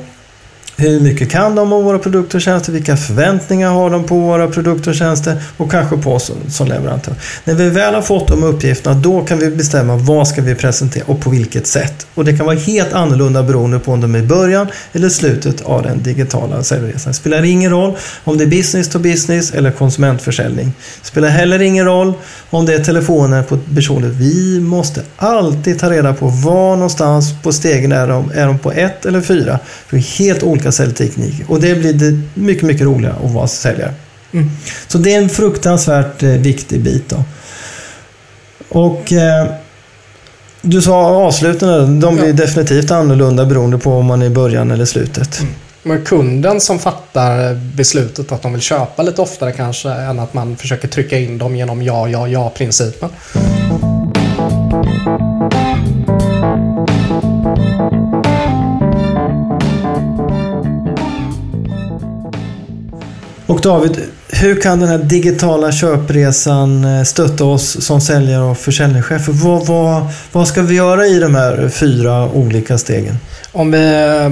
hur 0.77 0.99
mycket 0.99 1.29
kan 1.31 1.55
de 1.55 1.73
om 1.73 1.83
våra 1.83 1.99
produkter 1.99 2.37
och 2.37 2.41
tjänster? 2.41 2.71
Vilka 2.71 2.97
förväntningar 2.97 3.71
har 3.71 3.89
de 3.89 4.03
på 4.03 4.19
våra 4.19 4.47
produkter 4.47 4.89
och 4.89 4.95
tjänster? 4.95 5.43
Och 5.57 5.71
kanske 5.71 5.97
på 5.97 6.13
oss 6.13 6.31
som 6.49 6.67
leverantör. 6.67 7.13
När 7.43 7.53
vi 7.53 7.69
väl 7.69 7.93
har 7.93 8.01
fått 8.01 8.27
de 8.27 8.43
uppgifterna, 8.43 8.95
då 8.95 9.21
kan 9.21 9.39
vi 9.39 9.49
bestämma 9.49 9.95
vad 9.95 10.27
ska 10.27 10.41
vi 10.41 10.55
presentera 10.55 11.03
och 11.07 11.21
på 11.21 11.29
vilket 11.29 11.67
sätt. 11.67 12.07
Och 12.13 12.25
det 12.25 12.37
kan 12.37 12.45
vara 12.45 12.57
helt 12.57 12.93
annorlunda 12.93 13.43
beroende 13.43 13.79
på 13.79 13.91
om 13.91 14.01
de 14.01 14.15
är 14.15 14.19
i 14.19 14.23
början 14.23 14.67
eller 14.93 15.09
slutet 15.09 15.61
av 15.61 15.83
den 15.83 16.03
digitala 16.03 16.63
säljresan. 16.63 17.11
Det 17.11 17.17
spelar 17.17 17.43
ingen 17.43 17.71
roll 17.71 17.97
om 18.23 18.37
det 18.37 18.43
är 18.43 18.47
business 18.47 18.89
to 18.89 18.99
business 18.99 19.51
eller 19.51 19.71
konsumentförsäljning. 19.71 20.73
Det 21.01 21.07
spelar 21.07 21.29
heller 21.29 21.61
ingen 21.61 21.85
roll 21.85 22.13
om 22.49 22.65
det 22.65 22.73
är 22.73 22.83
telefoner 22.83 23.43
på 23.43 23.57
personer. 23.75 24.07
Vi 24.07 24.59
måste 24.59 25.01
alltid 25.17 25.79
ta 25.79 25.89
reda 25.89 26.13
på 26.13 26.27
var 26.27 26.75
någonstans 26.75 27.33
på 27.43 27.51
stegen 27.51 27.91
är 27.91 28.07
de. 28.07 28.31
Är 28.35 28.45
de 28.45 28.59
på 28.59 28.71
ett 28.71 29.05
eller 29.05 29.21
fyra? 29.21 29.59
Det 29.89 29.97
är 29.97 30.01
helt 30.01 30.43
olika 30.43 30.60
säljteknik. 30.69 31.35
Och 31.47 31.61
det 31.61 31.75
blir 31.75 31.93
det 31.93 32.21
mycket, 32.33 32.63
mycket 32.63 32.85
roligare 32.85 33.15
att 33.25 33.31
vara 33.31 33.47
säljare. 33.47 33.93
Mm. 34.31 34.49
Så 34.87 34.97
det 34.97 35.13
är 35.13 35.17
en 35.17 35.29
fruktansvärt 35.29 36.23
eh, 36.23 36.29
viktig 36.29 36.81
bit. 36.81 37.09
Då. 37.09 37.23
Och 38.69 39.13
eh, 39.13 39.47
du 40.61 40.81
sa 40.81 41.05
avsluten, 41.05 41.99
de 41.99 42.15
blir 42.15 42.27
ja. 42.27 42.33
definitivt 42.33 42.91
annorlunda 42.91 43.45
beroende 43.45 43.77
på 43.77 43.93
om 43.93 44.05
man 44.05 44.21
är 44.21 44.25
i 44.25 44.29
början 44.29 44.71
eller 44.71 44.85
slutet. 44.85 45.39
Mm. 45.39 45.53
Men 45.83 46.05
kunden 46.05 46.61
som 46.61 46.79
fattar 46.79 47.55
beslutet 47.75 48.31
att 48.31 48.41
de 48.41 48.53
vill 48.53 48.61
köpa 48.61 49.03
lite 49.03 49.21
oftare 49.21 49.51
kanske 49.51 49.89
än 49.89 50.19
att 50.19 50.33
man 50.33 50.57
försöker 50.57 50.87
trycka 50.87 51.19
in 51.19 51.37
dem 51.37 51.55
genom 51.55 51.81
ja, 51.81 52.09
ja, 52.09 52.27
ja-principen. 52.27 53.09
Och 63.51 63.61
David, 63.61 64.01
hur 64.29 64.61
kan 64.61 64.79
den 64.79 64.89
här 64.89 64.97
digitala 64.97 65.71
köpresan 65.71 66.85
eh, 66.85 67.03
stötta 67.03 67.45
oss 67.45 67.85
som 67.85 68.01
säljare 68.01 68.43
och 68.43 68.57
försäljningschefer? 68.57 69.31
Vad, 69.31 69.65
vad, 69.65 70.07
vad 70.31 70.47
ska 70.47 70.61
vi 70.61 70.75
göra 70.75 71.05
i 71.07 71.19
de 71.19 71.35
här 71.35 71.69
fyra 71.69 72.29
olika 72.29 72.77
stegen? 72.77 73.17
Om 73.51 73.71
vi 73.71 73.77
eh, 73.77 74.29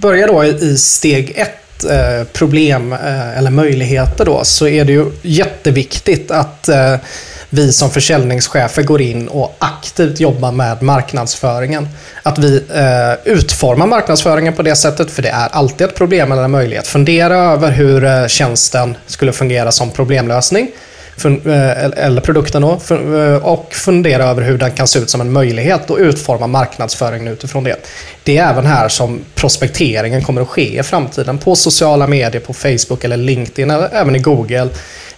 börjar 0.00 0.28
då 0.28 0.44
i 0.44 0.76
steg 0.76 1.32
ett, 1.36 1.84
eh, 1.84 2.26
problem 2.32 2.92
eller 3.36 3.50
möjligheter 3.50 4.24
då, 4.24 4.40
så 4.44 4.68
är 4.68 4.84
det 4.84 4.92
ju 4.92 5.10
jätteviktigt 5.22 6.30
att 6.30 6.68
vi 7.50 7.72
som 7.72 7.90
försäljningschefer 7.90 8.82
går 8.82 9.00
in 9.00 9.28
och 9.28 9.56
aktivt 9.58 10.20
jobbar 10.20 10.52
med 10.52 10.82
marknadsföringen. 10.82 11.88
Att 12.22 12.38
vi 12.38 12.56
eh, 12.74 13.32
utformar 13.32 13.86
marknadsföringen 13.86 14.52
på 14.52 14.62
det 14.62 14.76
sättet, 14.76 15.10
för 15.10 15.22
det 15.22 15.28
är 15.28 15.48
alltid 15.48 15.86
ett 15.86 15.94
problem 15.94 16.32
eller 16.32 16.42
en 16.42 16.50
möjlighet. 16.50 16.86
Fundera 16.86 17.36
över 17.36 17.70
hur 17.70 18.04
eh, 18.04 18.26
tjänsten 18.26 18.96
skulle 19.06 19.32
fungera 19.32 19.72
som 19.72 19.90
problemlösning 19.90 20.70
eh, 21.24 22.04
eller 22.06 22.20
produkten 22.20 22.62
då, 22.62 22.80
eh, 22.90 23.46
och 23.46 23.74
fundera 23.74 24.24
över 24.24 24.42
hur 24.42 24.58
den 24.58 24.70
kan 24.70 24.88
se 24.88 24.98
ut 24.98 25.10
som 25.10 25.20
en 25.20 25.32
möjlighet 25.32 25.90
och 25.90 25.98
utforma 25.98 26.46
marknadsföringen 26.46 27.28
utifrån 27.32 27.64
det. 27.64 27.76
Det 28.22 28.38
är 28.38 28.50
även 28.50 28.66
här 28.66 28.88
som 28.88 29.20
prospekteringen 29.34 30.24
kommer 30.24 30.42
att 30.42 30.48
ske 30.48 30.78
i 30.78 30.82
framtiden 30.82 31.38
på 31.38 31.56
sociala 31.56 32.06
medier, 32.06 32.40
på 32.40 32.52
Facebook 32.52 33.04
eller 33.04 33.16
LinkedIn, 33.16 33.70
eller 33.70 33.88
även 33.92 34.16
i 34.16 34.18
Google 34.18 34.68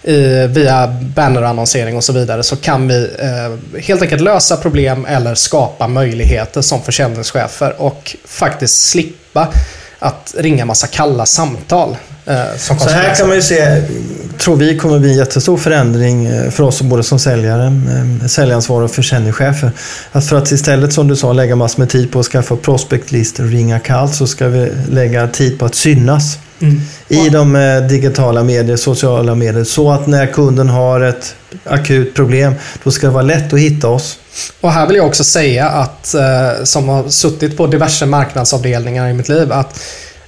i, 0.03 0.47
via 0.47 0.87
bannerannonsering 1.15 1.97
och 1.97 2.03
så 2.03 2.13
vidare 2.13 2.43
så 2.43 2.55
kan 2.55 2.87
vi 2.87 3.09
eh, 3.19 3.79
helt 3.81 4.01
enkelt 4.01 4.21
lösa 4.21 4.57
problem 4.57 5.05
eller 5.05 5.35
skapa 5.35 5.87
möjligheter 5.87 6.61
som 6.61 6.81
försäljningschefer 6.81 7.81
och 7.81 8.15
faktiskt 8.25 8.89
slippa 8.89 9.53
att 9.99 10.35
ringa 10.37 10.65
massa 10.65 10.87
kalla 10.87 11.25
samtal. 11.25 11.97
Eh, 12.25 12.57
så 12.57 12.89
här 12.89 13.15
kan 13.15 13.27
man 13.27 13.35
ju 13.35 13.41
se, 13.41 13.83
tror 14.37 14.55
vi 14.55 14.77
kommer 14.77 14.99
bli 14.99 15.09
en 15.09 15.17
jättestor 15.17 15.57
förändring 15.57 16.25
eh, 16.25 16.49
för 16.49 16.63
oss 16.63 16.81
både 16.81 17.03
som 17.03 17.19
säljare, 17.19 17.65
eh, 17.65 18.27
säljansvarig 18.27 18.85
och 18.85 18.95
försäljningschefer. 18.95 19.71
Att 20.11 20.25
för 20.25 20.35
att 20.35 20.51
istället 20.51 20.93
som 20.93 21.07
du 21.07 21.15
sa 21.15 21.33
lägga 21.33 21.55
massor 21.55 21.79
med 21.79 21.89
tid 21.89 22.11
på 22.11 22.19
att 22.19 22.25
skaffa 22.25 22.55
prospektlistor 22.55 23.43
och 23.43 23.49
ringa 23.49 23.79
kallt 23.79 24.15
så 24.15 24.27
ska 24.27 24.47
vi 24.47 24.71
lägga 24.89 25.27
tid 25.27 25.59
på 25.59 25.65
att 25.65 25.75
synas. 25.75 26.37
Mm. 26.59 26.81
I 27.13 27.29
de 27.29 27.55
eh, 27.55 27.81
digitala 27.81 28.43
medier, 28.43 28.77
sociala 28.77 29.35
medier. 29.35 29.63
Så 29.63 29.91
att 29.91 30.07
när 30.07 30.27
kunden 30.27 30.69
har 30.69 31.01
ett 31.01 31.35
akut 31.63 32.13
problem, 32.13 32.53
då 32.83 32.91
ska 32.91 33.07
det 33.07 33.13
vara 33.13 33.23
lätt 33.23 33.53
att 33.53 33.59
hitta 33.59 33.87
oss. 33.87 34.19
Och 34.61 34.71
här 34.71 34.87
vill 34.87 34.95
jag 34.95 35.05
också 35.07 35.23
säga 35.23 35.69
att, 35.69 36.13
eh, 36.13 36.63
som 36.63 36.89
har 36.89 37.09
suttit 37.09 37.57
på 37.57 37.67
diverse 37.67 38.05
marknadsavdelningar 38.05 39.09
i 39.09 39.13
mitt 39.13 39.29
liv, 39.29 39.51
att 39.51 39.79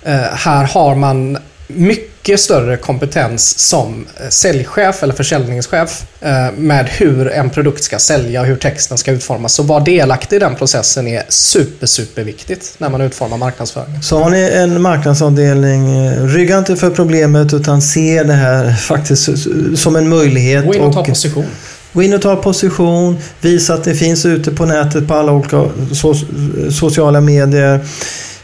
eh, 0.04 0.15
här 0.34 0.63
har 0.63 0.95
man 0.95 1.38
mycket 1.67 2.14
större 2.38 2.78
kompetens 2.78 3.60
som 3.60 4.06
eh, 4.20 4.30
säljchef 4.30 5.04
eller 5.04 5.14
försäljningschef 5.14 6.04
eh, 6.22 6.52
med 6.58 6.90
hur 6.90 7.32
en 7.32 7.50
produkt 7.50 7.84
ska 7.84 8.00
sälja 8.00 8.42
och 8.42 8.48
hur 8.48 8.56
texten 8.56 8.98
ska 8.98 9.12
utformas. 9.12 9.54
Så 9.54 9.64
vara 9.64 9.80
delaktig 9.80 10.36
i 10.36 10.40
den 10.40 10.56
processen 10.56 11.08
är 11.08 11.24
super, 11.30 11.88
super 11.88 12.24
viktigt 12.24 12.76
när 12.78 12.90
man 12.90 13.02
utformar 13.02 13.38
marknadsföring. 13.38 14.02
Så 14.02 14.24
har 14.24 14.30
ni 14.30 14.50
en 14.54 14.82
marknadsavdelning, 14.82 16.06
eh, 16.06 16.24
rygga 16.24 16.58
inte 16.58 16.76
för 16.76 16.90
problemet 16.90 17.54
utan 17.54 17.82
se 17.82 18.24
det 18.24 18.34
här 18.34 18.74
faktiskt 18.74 19.30
som 19.76 19.96
en 19.96 20.10
möjlighet. 20.10 20.66
Gå 20.66 20.74
in 20.74 20.82
och 20.82 20.94
ta 20.94 21.04
position. 21.04 21.46
Gå 21.94 22.04
in 22.04 22.14
och 22.14 22.22
ta 22.22 22.36
position, 22.36 23.18
visa 23.42 23.74
att 23.74 23.84
det 23.84 23.96
finns 23.96 24.26
ute 24.26 24.52
på 24.52 24.66
nätet 24.66 25.08
på 25.08 25.14
alla 25.14 25.32
olika 25.32 25.66
sociala 26.72 27.22
medier. 27.22 27.80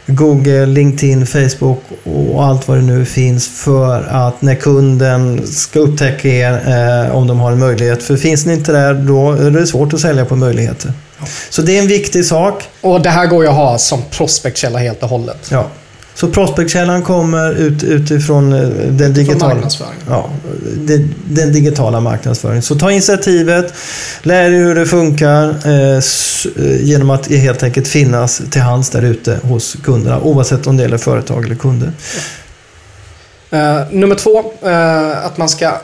Google, 0.06 0.66
LinkedIn, 0.66 1.26
Facebook 1.26 1.82
och 2.32 2.44
allt 2.44 2.68
vad 2.68 2.78
det 2.78 2.82
nu 2.82 3.04
finns 3.04 3.48
för 3.48 4.02
att 4.02 4.42
när 4.42 4.54
kunden 4.54 5.46
ska 5.46 5.78
upptäcka 5.78 6.28
er 6.28 6.52
eh, 6.52 7.16
om 7.16 7.26
de 7.26 7.40
har 7.40 7.52
en 7.52 7.58
möjlighet. 7.58 8.02
För 8.02 8.16
finns 8.16 8.46
ni 8.46 8.52
inte 8.52 8.72
där, 8.72 8.94
då 8.94 9.32
är 9.32 9.50
det 9.50 9.66
svårt 9.66 9.94
att 9.94 10.00
sälja 10.00 10.24
på 10.24 10.36
möjligheter. 10.36 10.92
Ja. 11.18 11.26
Så 11.50 11.62
det 11.62 11.78
är 11.78 11.82
en 11.82 11.88
viktig 11.88 12.24
sak. 12.24 12.68
Och 12.80 13.00
det 13.00 13.10
här 13.10 13.26
går 13.26 13.44
ju 13.44 13.50
att 13.50 13.56
ha 13.56 13.78
som 13.78 14.02
prospektkälla 14.10 14.78
helt 14.78 15.02
och 15.02 15.08
hållet. 15.08 15.48
Ja. 15.50 15.66
Så 16.14 16.28
prospektkällan 16.28 17.02
kommer 17.02 17.52
ut, 17.52 17.82
utifrån 17.82 18.52
eh, 18.52 18.68
den 18.88 19.14
digitala, 19.14 19.70
ja, 20.08 20.30
den, 20.76 21.14
den, 21.24 21.52
digitala 21.52 22.00
marknadsföringen. 22.00 22.62
Så 22.62 22.74
ta 22.74 22.90
initiativet, 22.90 23.74
lär 24.22 24.50
dig 24.50 24.58
hur 24.58 24.74
det 24.74 24.86
funkar 24.86 25.48
eh, 25.64 25.96
eh, 25.96 26.82
genom 26.84 27.10
att 27.10 27.26
helt 27.26 27.62
enkelt 27.62 27.88
finnas 27.88 28.42
till 28.50 28.62
hands 28.62 28.90
där 28.90 29.02
ute 29.02 29.38
hos 29.42 29.76
kunderna 29.84 30.20
oavsett 30.20 30.66
om 30.66 30.76
det 30.76 30.82
gäller 30.82 30.98
företag 30.98 31.44
eller 31.44 31.54
kunder. 31.54 31.92
Ja. 32.14 32.20
Uh, 33.52 33.82
nummer 33.90 34.14
två, 34.14 34.52
uh, 34.64 35.26
att 35.26 35.38
man 35.38 35.48
ska 35.48 35.80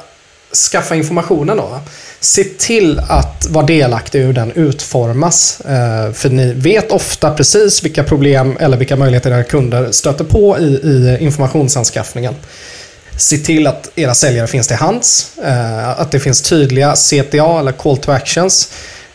skaffa 0.71 0.95
informationen 0.95 1.57
då. 1.57 1.81
Se 2.20 2.44
till 2.44 3.00
att 3.09 3.46
vara 3.48 3.66
delaktig 3.66 4.20
i 4.20 4.22
hur 4.22 4.33
den 4.33 4.52
utformas. 4.52 5.61
Eh, 5.61 6.12
för 6.12 6.28
ni 6.28 6.52
vet 6.52 6.92
ofta 6.92 7.35
precis 7.35 7.85
vilka 7.85 8.04
problem 8.04 8.57
eller 8.61 8.76
vilka 8.76 8.96
möjligheter 8.96 9.31
era 9.31 9.44
kunder 9.44 9.92
stöter 9.92 10.24
på 10.24 10.59
i, 10.59 10.62
i 10.64 11.16
informationsanskaffningen. 11.20 12.35
Se 13.16 13.38
till 13.38 13.66
att 13.66 13.90
era 13.94 14.14
säljare 14.14 14.46
finns 14.46 14.68
till 14.68 14.76
hands. 14.76 15.33
Eh, 15.44 15.88
att 16.00 16.11
det 16.11 16.20
finns 16.20 16.42
tydliga 16.42 16.94
CTA 16.94 17.59
eller 17.59 17.72
call 17.72 17.96
to 17.96 18.12
actions. 18.12 18.68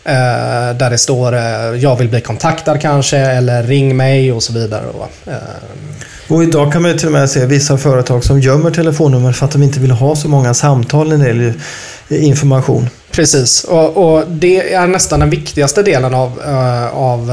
Eh, 0.05 0.77
där 0.77 0.89
det 0.89 0.97
står 0.97 1.35
jag 1.75 1.95
vill 1.95 2.09
bli 2.09 2.21
kontaktad 2.21 2.81
kanske 2.81 3.17
eller 3.17 3.63
ring 3.63 3.97
mig 3.97 4.31
och 4.31 4.43
så 4.43 4.53
vidare. 4.53 4.83
Och 6.27 6.43
idag 6.43 6.73
kan 6.73 6.81
man 6.81 6.91
ju 6.91 6.97
till 6.97 7.07
och 7.07 7.13
med 7.13 7.29
se 7.29 7.45
vissa 7.45 7.77
företag 7.77 8.23
som 8.23 8.39
gömmer 8.39 8.71
telefonnummer 8.71 9.31
för 9.31 9.45
att 9.45 9.51
de 9.51 9.63
inte 9.63 9.79
vill 9.79 9.91
ha 9.91 10.15
så 10.15 10.27
många 10.27 10.53
samtal 10.53 11.09
när 11.09 11.17
det 11.17 11.27
gäller 11.27 11.53
information. 12.09 12.89
Precis, 13.11 13.63
och, 13.63 13.97
och, 13.97 14.27
det 14.27 14.73
är 14.73 14.87
nästan 14.87 15.19
den 15.19 15.29
viktigaste 15.29 15.83
delen 15.83 16.13
av, 16.13 16.39
av 16.93 17.31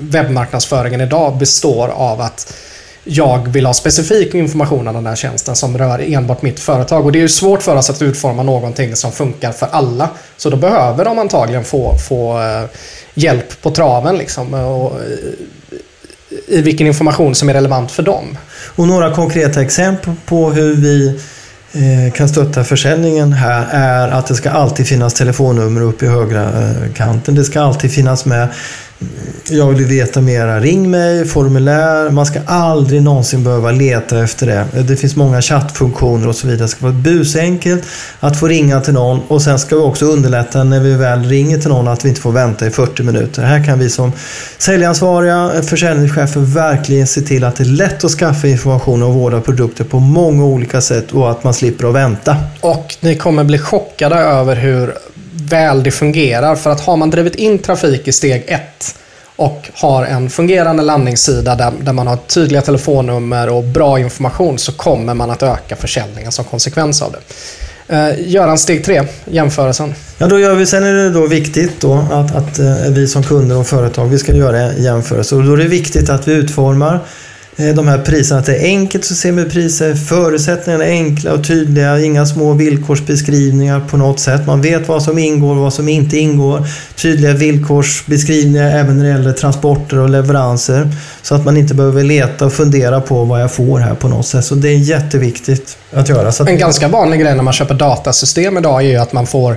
webbmarknadsföringen 0.00 1.00
idag 1.00 1.38
består 1.38 1.88
av 1.88 2.20
att 2.20 2.54
jag 3.10 3.48
vill 3.48 3.66
ha 3.66 3.74
specifik 3.74 4.34
information 4.34 4.88
om 4.88 4.94
den 4.94 5.06
här 5.06 5.16
tjänsten 5.16 5.56
som 5.56 5.78
rör 5.78 6.12
enbart 6.12 6.42
mitt 6.42 6.60
företag. 6.60 7.06
Och 7.06 7.12
det 7.12 7.18
är 7.18 7.20
ju 7.20 7.28
svårt 7.28 7.62
för 7.62 7.76
oss 7.76 7.90
att 7.90 8.02
utforma 8.02 8.42
någonting 8.42 8.96
som 8.96 9.12
funkar 9.12 9.52
för 9.52 9.68
alla. 9.70 10.10
Så 10.36 10.50
då 10.50 10.56
behöver 10.56 11.04
de 11.04 11.18
antagligen 11.18 11.64
få, 11.64 11.98
få 12.08 12.40
eh, 12.42 12.64
hjälp 13.14 13.62
på 13.62 13.70
traven 13.70 14.16
liksom. 14.16 14.54
Och, 14.54 14.92
eh, 15.00 15.08
i 16.48 16.62
vilken 16.62 16.86
information 16.86 17.34
som 17.34 17.48
är 17.48 17.54
relevant 17.54 17.90
för 17.90 18.02
dem. 18.02 18.38
Och 18.76 18.88
några 18.88 19.14
konkreta 19.14 19.62
exempel 19.62 20.14
på 20.26 20.50
hur 20.50 20.74
vi 20.74 21.20
eh, 21.72 22.12
kan 22.12 22.28
stötta 22.28 22.64
försäljningen 22.64 23.32
här 23.32 23.66
är 23.70 24.08
att 24.08 24.26
det 24.26 24.34
ska 24.34 24.50
alltid 24.50 24.86
finnas 24.86 25.14
telefonnummer 25.14 25.80
uppe 25.80 26.04
i 26.04 26.08
högra 26.08 26.50
kanten. 26.94 27.34
Det 27.34 27.44
ska 27.44 27.60
alltid 27.60 27.92
finnas 27.92 28.24
med 28.24 28.48
jag 29.50 29.66
vill 29.66 29.86
veta 29.86 30.20
mera, 30.20 30.60
ring 30.60 30.90
mig, 30.90 31.24
formulär. 31.24 32.10
Man 32.10 32.26
ska 32.26 32.40
aldrig 32.46 33.02
någonsin 33.02 33.44
behöva 33.44 33.70
leta 33.70 34.22
efter 34.24 34.46
det. 34.46 34.82
Det 34.82 34.96
finns 34.96 35.16
många 35.16 35.42
chattfunktioner 35.42 36.28
och 36.28 36.36
så 36.36 36.46
vidare. 36.46 36.64
Det 36.64 36.68
ska 36.68 36.86
vara 36.86 36.92
busenkelt 36.92 37.82
att 38.20 38.40
få 38.40 38.48
ringa 38.48 38.80
till 38.80 38.94
någon 38.94 39.20
och 39.28 39.42
sen 39.42 39.58
ska 39.58 39.76
vi 39.76 39.82
också 39.82 40.04
underlätta 40.04 40.64
när 40.64 40.80
vi 40.80 40.94
väl 40.94 41.24
ringer 41.24 41.58
till 41.58 41.68
någon 41.68 41.88
att 41.88 42.04
vi 42.04 42.08
inte 42.08 42.20
får 42.20 42.32
vänta 42.32 42.66
i 42.66 42.70
40 42.70 43.02
minuter. 43.02 43.42
Här 43.42 43.64
kan 43.64 43.78
vi 43.78 43.90
som 43.90 44.12
säljansvariga 44.58 45.50
försäljningschefer 45.62 46.40
verkligen 46.40 47.06
se 47.06 47.20
till 47.20 47.44
att 47.44 47.56
det 47.56 47.64
är 47.64 47.66
lätt 47.66 48.04
att 48.04 48.10
skaffa 48.10 48.48
information 48.48 49.02
och 49.02 49.14
vårda 49.14 49.40
produkter 49.40 49.84
på 49.84 49.98
många 49.98 50.44
olika 50.44 50.80
sätt 50.80 51.12
och 51.12 51.30
att 51.30 51.44
man 51.44 51.54
slipper 51.54 51.88
att 51.88 51.94
vänta. 51.94 52.36
Och 52.60 52.96
ni 53.00 53.16
kommer 53.16 53.44
bli 53.44 53.58
chockade 53.58 54.16
över 54.16 54.56
hur 54.56 54.94
väl 55.48 55.82
det 55.82 55.90
fungerar. 55.90 56.56
För 56.56 56.70
att 56.70 56.80
har 56.80 56.96
man 56.96 57.10
drivit 57.10 57.34
in 57.34 57.58
trafik 57.58 58.08
i 58.08 58.12
steg 58.12 58.44
ett 58.46 58.94
och 59.36 59.70
har 59.74 60.04
en 60.04 60.30
fungerande 60.30 60.82
landningssida 60.82 61.54
där, 61.54 61.72
där 61.82 61.92
man 61.92 62.06
har 62.06 62.16
tydliga 62.16 62.62
telefonnummer 62.62 63.48
och 63.48 63.64
bra 63.64 63.98
information 63.98 64.58
så 64.58 64.72
kommer 64.72 65.14
man 65.14 65.30
att 65.30 65.42
öka 65.42 65.76
försäljningen 65.76 66.32
som 66.32 66.44
konsekvens 66.44 67.02
av 67.02 67.12
det. 67.12 67.18
Eh, 67.88 68.30
Göran, 68.30 68.58
steg 68.58 68.84
tre, 68.84 69.02
jämförelsen. 69.24 69.94
Ja, 70.18 70.26
då 70.26 70.38
gör 70.38 70.54
vi, 70.54 70.66
sen 70.66 70.84
är 70.84 70.92
det 70.92 71.10
då 71.10 71.26
viktigt 71.26 71.80
då 71.80 71.94
att, 72.10 72.34
att 72.34 72.58
eh, 72.58 72.74
vi 72.90 73.08
som 73.08 73.22
kunder 73.22 73.56
och 73.56 73.66
företag 73.66 74.06
vi 74.06 74.18
ska 74.18 74.32
göra 74.32 74.72
jämförelser. 74.72 75.36
Och 75.36 75.44
då 75.44 75.52
är 75.52 75.56
det 75.56 75.68
viktigt 75.68 76.10
att 76.10 76.28
vi 76.28 76.32
utformar 76.32 77.00
de 77.58 77.88
här 77.88 77.98
priserna. 77.98 78.40
Att 78.40 78.46
det 78.46 78.56
är 78.56 78.64
enkelt 78.64 79.04
att 79.04 79.16
se 79.16 79.32
med 79.32 79.50
priser, 79.52 79.94
förutsättningarna 79.94 80.84
är 80.84 80.90
enkla 80.90 81.32
och 81.32 81.46
tydliga, 81.46 82.00
inga 82.00 82.26
små 82.26 82.52
villkorsbeskrivningar 82.52 83.80
på 83.80 83.96
något 83.96 84.20
sätt. 84.20 84.46
Man 84.46 84.60
vet 84.60 84.88
vad 84.88 85.02
som 85.02 85.18
ingår 85.18 85.56
och 85.56 85.62
vad 85.62 85.72
som 85.72 85.88
inte 85.88 86.16
ingår. 86.16 86.66
Tydliga 86.96 87.32
villkorsbeskrivningar 87.32 88.70
även 88.70 88.98
när 88.98 89.04
det 89.04 89.10
gäller 89.10 89.32
transporter 89.32 89.98
och 89.98 90.10
leveranser. 90.10 90.90
Så 91.22 91.34
att 91.34 91.44
man 91.44 91.56
inte 91.56 91.74
behöver 91.74 92.04
leta 92.04 92.46
och 92.46 92.52
fundera 92.52 93.00
på 93.00 93.24
vad 93.24 93.42
jag 93.42 93.52
får 93.52 93.78
här 93.78 93.94
på 93.94 94.08
något 94.08 94.26
sätt. 94.26 94.44
Så 94.44 94.54
det 94.54 94.68
är 94.68 94.78
jätteviktigt 94.78 95.78
att 95.92 96.08
göra. 96.08 96.28
Att... 96.28 96.40
En 96.40 96.58
ganska 96.58 96.88
vanlig 96.88 97.20
grej 97.20 97.34
när 97.34 97.42
man 97.42 97.52
köper 97.52 97.74
datasystem 97.74 98.58
idag 98.58 98.82
är 98.82 98.88
ju 98.88 98.96
att 98.96 99.12
man 99.12 99.26
får 99.26 99.56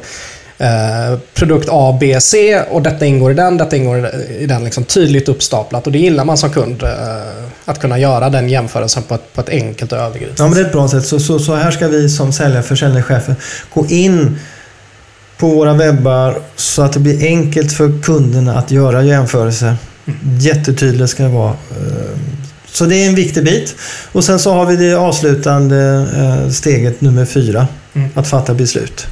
Eh, 0.62 1.20
produkt 1.34 1.68
A, 1.72 1.98
B, 2.00 2.18
C 2.22 2.62
och 2.70 2.82
detta 2.82 3.06
ingår 3.06 3.32
i 3.32 3.34
den, 3.34 3.58
detta 3.58 3.76
ingår 3.76 4.10
i 4.40 4.46
den. 4.46 4.64
Liksom 4.64 4.84
tydligt 4.84 5.30
uppstaplat 5.30 5.86
och 5.88 5.94
det 5.94 6.00
gillar 6.00 6.26
man 6.26 6.38
som 6.38 6.50
kund. 6.50 6.84
Eh, 6.84 6.90
att 7.66 7.80
kunna 7.80 8.00
göra 8.00 8.30
den 8.30 8.50
jämförelsen 8.50 9.04
på 9.04 9.16
ett, 9.16 9.34
på 9.34 9.42
ett 9.42 9.50
enkelt 9.50 9.92
och 9.92 9.98
övergripande 9.98 10.36
Ja, 10.38 10.44
men 10.44 10.54
det 10.54 10.62
är 10.62 10.66
ett 10.66 10.72
bra 10.72 10.88
sätt. 10.88 11.06
Så, 11.06 11.20
så, 11.20 11.40
så 11.40 11.56
här 11.56 11.72
ska 11.72 11.88
vi 11.88 12.10
som 12.10 12.34
säljare, 12.34 12.64
försäljningschefer 12.64 13.36
gå 13.74 13.88
in 13.88 14.40
på 15.38 15.48
våra 15.48 15.74
webbar 15.74 16.42
så 16.56 16.82
att 16.82 16.94
det 16.94 17.00
blir 17.00 17.26
enkelt 17.26 17.74
för 17.74 18.02
kunderna 18.04 18.58
att 18.58 18.72
göra 18.72 19.04
jämförelser. 19.04 19.76
Mm. 20.06 20.40
Jättetydligt 20.40 21.10
ska 21.10 21.24
det 21.24 21.30
vara. 21.30 21.50
Eh, 21.52 22.18
så 22.72 22.86
det 22.86 22.96
är 22.96 23.08
en 23.10 23.16
viktig 23.16 23.44
bit. 23.44 23.76
Och 24.12 24.24
sen 24.24 24.40
så 24.40 24.54
har 24.54 24.66
vi 24.66 24.76
det 24.76 24.94
avslutande 24.94 26.08
steget 26.52 27.02
nummer 27.02 27.26
fyra. 27.26 27.68
Mm. 27.94 28.10
Att 28.16 28.28
fatta 28.28 28.54
beslut. 28.54 29.08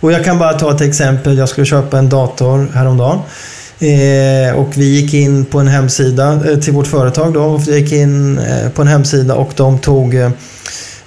Och 0.00 0.12
jag 0.12 0.24
kan 0.24 0.38
bara 0.38 0.52
ta 0.52 0.74
ett 0.74 0.80
exempel. 0.80 1.38
Jag 1.38 1.48
skulle 1.48 1.66
köpa 1.66 1.98
en 1.98 2.08
dator 2.08 2.68
häromdagen. 2.74 3.18
Eh, 3.80 4.56
och 4.56 4.68
vi 4.76 4.84
gick 4.84 5.14
in 5.14 5.44
på 5.44 5.58
en 5.58 5.68
hemsida 5.68 6.40
eh, 6.50 6.58
till 6.58 6.72
vårt 6.72 6.86
företag 6.86 7.32
då. 7.32 7.42
Och 7.42 7.68
vi 7.68 7.78
gick 7.78 7.92
in 7.92 8.38
eh, 8.38 8.68
på 8.70 8.82
en 8.82 8.88
hemsida 8.88 9.34
och 9.34 9.52
de 9.56 9.78
tog 9.78 10.14
eh, 10.14 10.30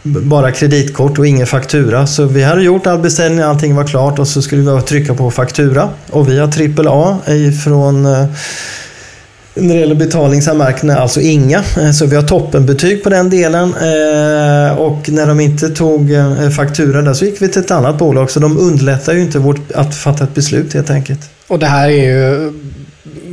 bara 0.03 0.51
kreditkort 0.51 1.19
och 1.19 1.27
ingen 1.27 1.47
faktura. 1.47 2.07
Så 2.07 2.25
vi 2.25 2.43
hade 2.43 2.63
gjort 2.63 2.87
all 2.87 2.99
beställning, 2.99 3.39
allting 3.39 3.75
var 3.75 3.83
klart 3.83 4.19
och 4.19 4.27
så 4.27 4.41
skulle 4.41 4.71
vi 4.75 4.81
trycka 4.81 5.13
på 5.13 5.31
faktura. 5.31 5.89
Och 6.09 6.29
vi 6.29 6.39
har 6.39 6.47
AAA 6.87 7.35
ifrån 7.35 8.05
eh, 8.05 8.25
när 9.55 9.73
det 9.73 9.79
gäller 9.79 9.95
betalningsanmärkningar, 9.95 10.97
alltså 10.97 11.21
inga. 11.21 11.63
Eh, 11.77 11.91
så 11.91 12.05
vi 12.05 12.15
har 12.15 12.23
toppenbetyg 12.23 13.03
på 13.03 13.09
den 13.09 13.29
delen. 13.29 13.73
Eh, 13.73 14.77
och 14.77 15.09
när 15.09 15.27
de 15.27 15.39
inte 15.39 15.69
tog 15.69 16.11
eh, 16.11 16.49
faktura 16.49 17.01
där 17.01 17.13
så 17.13 17.25
gick 17.25 17.41
vi 17.41 17.47
till 17.47 17.61
ett 17.61 17.71
annat 17.71 17.97
bolag. 17.97 18.31
Så 18.31 18.39
de 18.39 18.57
underlättar 18.57 19.13
ju 19.13 19.21
inte 19.21 19.39
vårt, 19.39 19.71
att 19.71 19.95
fatta 19.95 20.23
ett 20.23 20.35
beslut 20.35 20.73
helt 20.73 20.89
enkelt. 20.89 21.29
Och 21.47 21.59
det 21.59 21.65
här 21.65 21.89
är 21.89 22.03
ju 22.03 22.53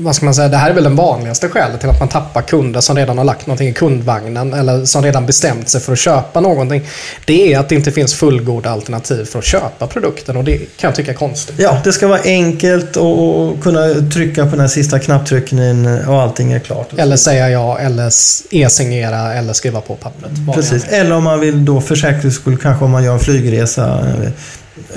vad 0.03 0.17
ska 0.17 0.25
man 0.25 0.35
säga, 0.35 0.49
det 0.49 0.57
här 0.57 0.71
är 0.71 0.75
väl 0.75 0.85
den 0.85 0.97
vanligaste 0.97 1.49
skälet 1.49 1.81
till 1.81 1.91
att 1.91 1.99
man 1.99 2.09
tappar 2.09 2.43
kunder 2.43 2.81
som 2.81 2.97
redan 2.97 3.19
har 3.19 3.25
lagt 3.25 3.47
någonting 3.47 3.69
i 3.69 3.73
kundvagnen 3.73 4.55
eller 4.55 4.85
som 4.85 5.03
redan 5.03 5.27
bestämt 5.27 5.69
sig 5.69 5.81
för 5.81 5.93
att 5.93 5.99
köpa 5.99 6.41
någonting. 6.41 6.83
Det 7.25 7.53
är 7.53 7.59
att 7.59 7.69
det 7.69 7.75
inte 7.75 7.93
finns 7.93 8.15
fullgoda 8.15 8.71
alternativ 8.71 9.25
för 9.25 9.39
att 9.39 9.45
köpa 9.45 9.87
produkten 9.87 10.37
och 10.37 10.45
det 10.45 10.57
kan 10.57 10.89
jag 10.89 10.95
tycka 10.95 11.11
är 11.11 11.15
konstigt. 11.15 11.55
Ja, 11.59 11.81
det 11.85 11.93
ska 11.93 12.09
vara 12.09 12.21
enkelt 12.25 12.97
att 12.97 13.61
kunna 13.63 14.11
trycka 14.15 14.45
på 14.45 14.51
den 14.51 14.61
här 14.61 14.69
sista 14.69 14.99
knapptryckningen 14.99 16.09
och 16.09 16.23
allting 16.23 16.53
är 16.53 16.59
klart. 16.59 16.89
Eller 16.97 17.17
säga 17.17 17.51
ja, 17.51 17.79
eller 17.79 18.07
e-signera 18.51 19.35
eller 19.35 19.53
skriva 19.53 19.81
på 19.81 19.95
pappret. 19.95 20.31
Precis, 20.55 20.85
eller 20.89 21.17
om 21.17 21.25
man 21.25 21.41
vill 21.41 21.65
då 21.65 21.81
för 21.81 21.95
säkerhets 21.95 22.37
skull 22.37 22.59
kanske 22.59 22.85
om 22.85 22.91
man 22.91 23.05
gör 23.05 23.13
en 23.13 23.21
flygresa 23.21 24.05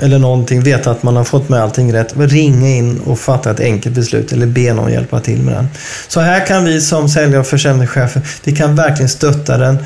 eller 0.00 0.18
någonting, 0.18 0.62
veta 0.62 0.90
att 0.90 1.02
man 1.02 1.16
har 1.16 1.24
fått 1.24 1.48
med 1.48 1.60
allting 1.60 1.92
rätt, 1.92 2.14
ringa 2.16 2.68
in 2.68 3.00
och 3.06 3.18
fatta 3.18 3.50
ett 3.50 3.60
enkelt 3.60 3.94
beslut 3.94 4.32
eller 4.32 4.46
be 4.46 4.74
någon 4.74 4.92
hjälpa 4.92 5.20
till 5.20 5.42
med 5.42 5.54
den. 5.54 5.68
Så 6.08 6.20
här 6.20 6.46
kan 6.46 6.64
vi 6.64 6.80
som 6.80 7.08
säljare 7.08 7.40
och 7.40 7.46
försäljningschefer, 7.46 8.22
vi 8.44 8.56
kan 8.56 8.76
verkligen 8.76 9.08
stötta 9.08 9.58
den 9.58 9.78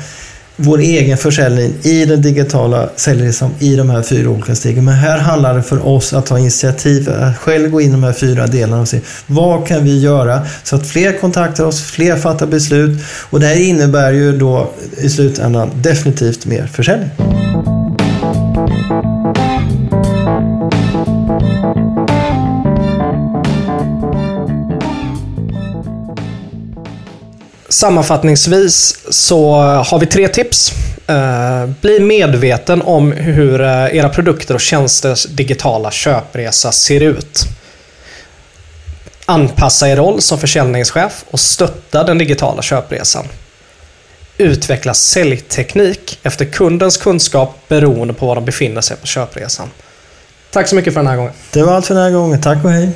vår 0.61 0.79
egen 0.79 1.17
försäljning 1.17 1.73
i 1.81 2.05
den 2.05 2.21
digitala 2.21 2.89
säljresan 2.95 3.51
i 3.59 3.75
de 3.75 3.89
här 3.89 4.01
fyra 4.01 4.29
olika 4.29 4.55
stegen. 4.55 4.85
Men 4.85 4.93
här 4.93 5.17
handlar 5.17 5.55
det 5.55 5.63
för 5.63 5.87
oss 5.87 6.13
att 6.13 6.25
ta 6.25 6.39
initiativ, 6.39 7.09
att 7.09 7.37
själv 7.37 7.69
gå 7.69 7.81
in 7.81 7.89
i 7.89 7.91
de 7.91 8.03
här 8.03 8.13
fyra 8.13 8.47
delarna 8.47 8.81
och 8.81 8.87
se 8.87 8.99
vad 9.27 9.67
kan 9.67 9.83
vi 9.83 9.99
göra 9.99 10.41
så 10.63 10.75
att 10.75 10.87
fler 10.87 11.19
kontaktar 11.19 11.65
oss, 11.65 11.81
fler 11.81 12.15
fattar 12.15 12.47
beslut 12.47 12.99
och 13.29 13.39
det 13.39 13.45
här 13.45 13.59
innebär 13.59 14.11
ju 14.11 14.37
då 14.37 14.71
i 14.97 15.09
slutändan 15.09 15.69
definitivt 15.81 16.45
mer 16.45 16.67
försäljning. 16.67 17.09
Sammanfattningsvis 27.79 28.99
så 29.09 29.55
har 29.61 29.99
vi 29.99 30.05
tre 30.05 30.27
tips. 30.27 30.71
Eh, 31.07 31.65
bli 31.81 31.99
medveten 31.99 32.81
om 32.81 33.11
hur 33.11 33.61
eh, 33.61 33.95
era 33.95 34.09
produkter 34.09 34.53
och 34.53 34.61
tjänsters 34.61 35.25
digitala 35.25 35.91
köpresa 35.91 36.71
ser 36.71 37.01
ut. 37.01 37.43
Anpassa 39.25 39.89
er 39.89 39.95
roll 39.95 40.21
som 40.21 40.39
försäljningschef 40.39 41.23
och 41.31 41.39
stötta 41.39 42.03
den 42.03 42.17
digitala 42.17 42.61
köpresan. 42.61 43.25
Utveckla 44.37 44.93
säljteknik 44.93 46.19
efter 46.23 46.45
kundens 46.45 46.97
kunskap 46.97 47.55
beroende 47.67 48.13
på 48.13 48.27
var 48.27 48.35
de 48.35 48.45
befinner 48.45 48.81
sig 48.81 48.97
på 48.97 49.07
köpresan. 49.07 49.69
Tack 50.51 50.67
så 50.67 50.75
mycket 50.75 50.93
för 50.93 50.99
den 50.99 51.07
här 51.07 51.17
gången. 51.17 51.33
Det 51.51 51.63
var 51.63 51.73
allt 51.73 51.85
för 51.85 51.95
den 51.95 52.03
här 52.03 52.11
gången. 52.11 52.41
Tack 52.41 52.65
och 52.65 52.71
hej. 52.71 52.89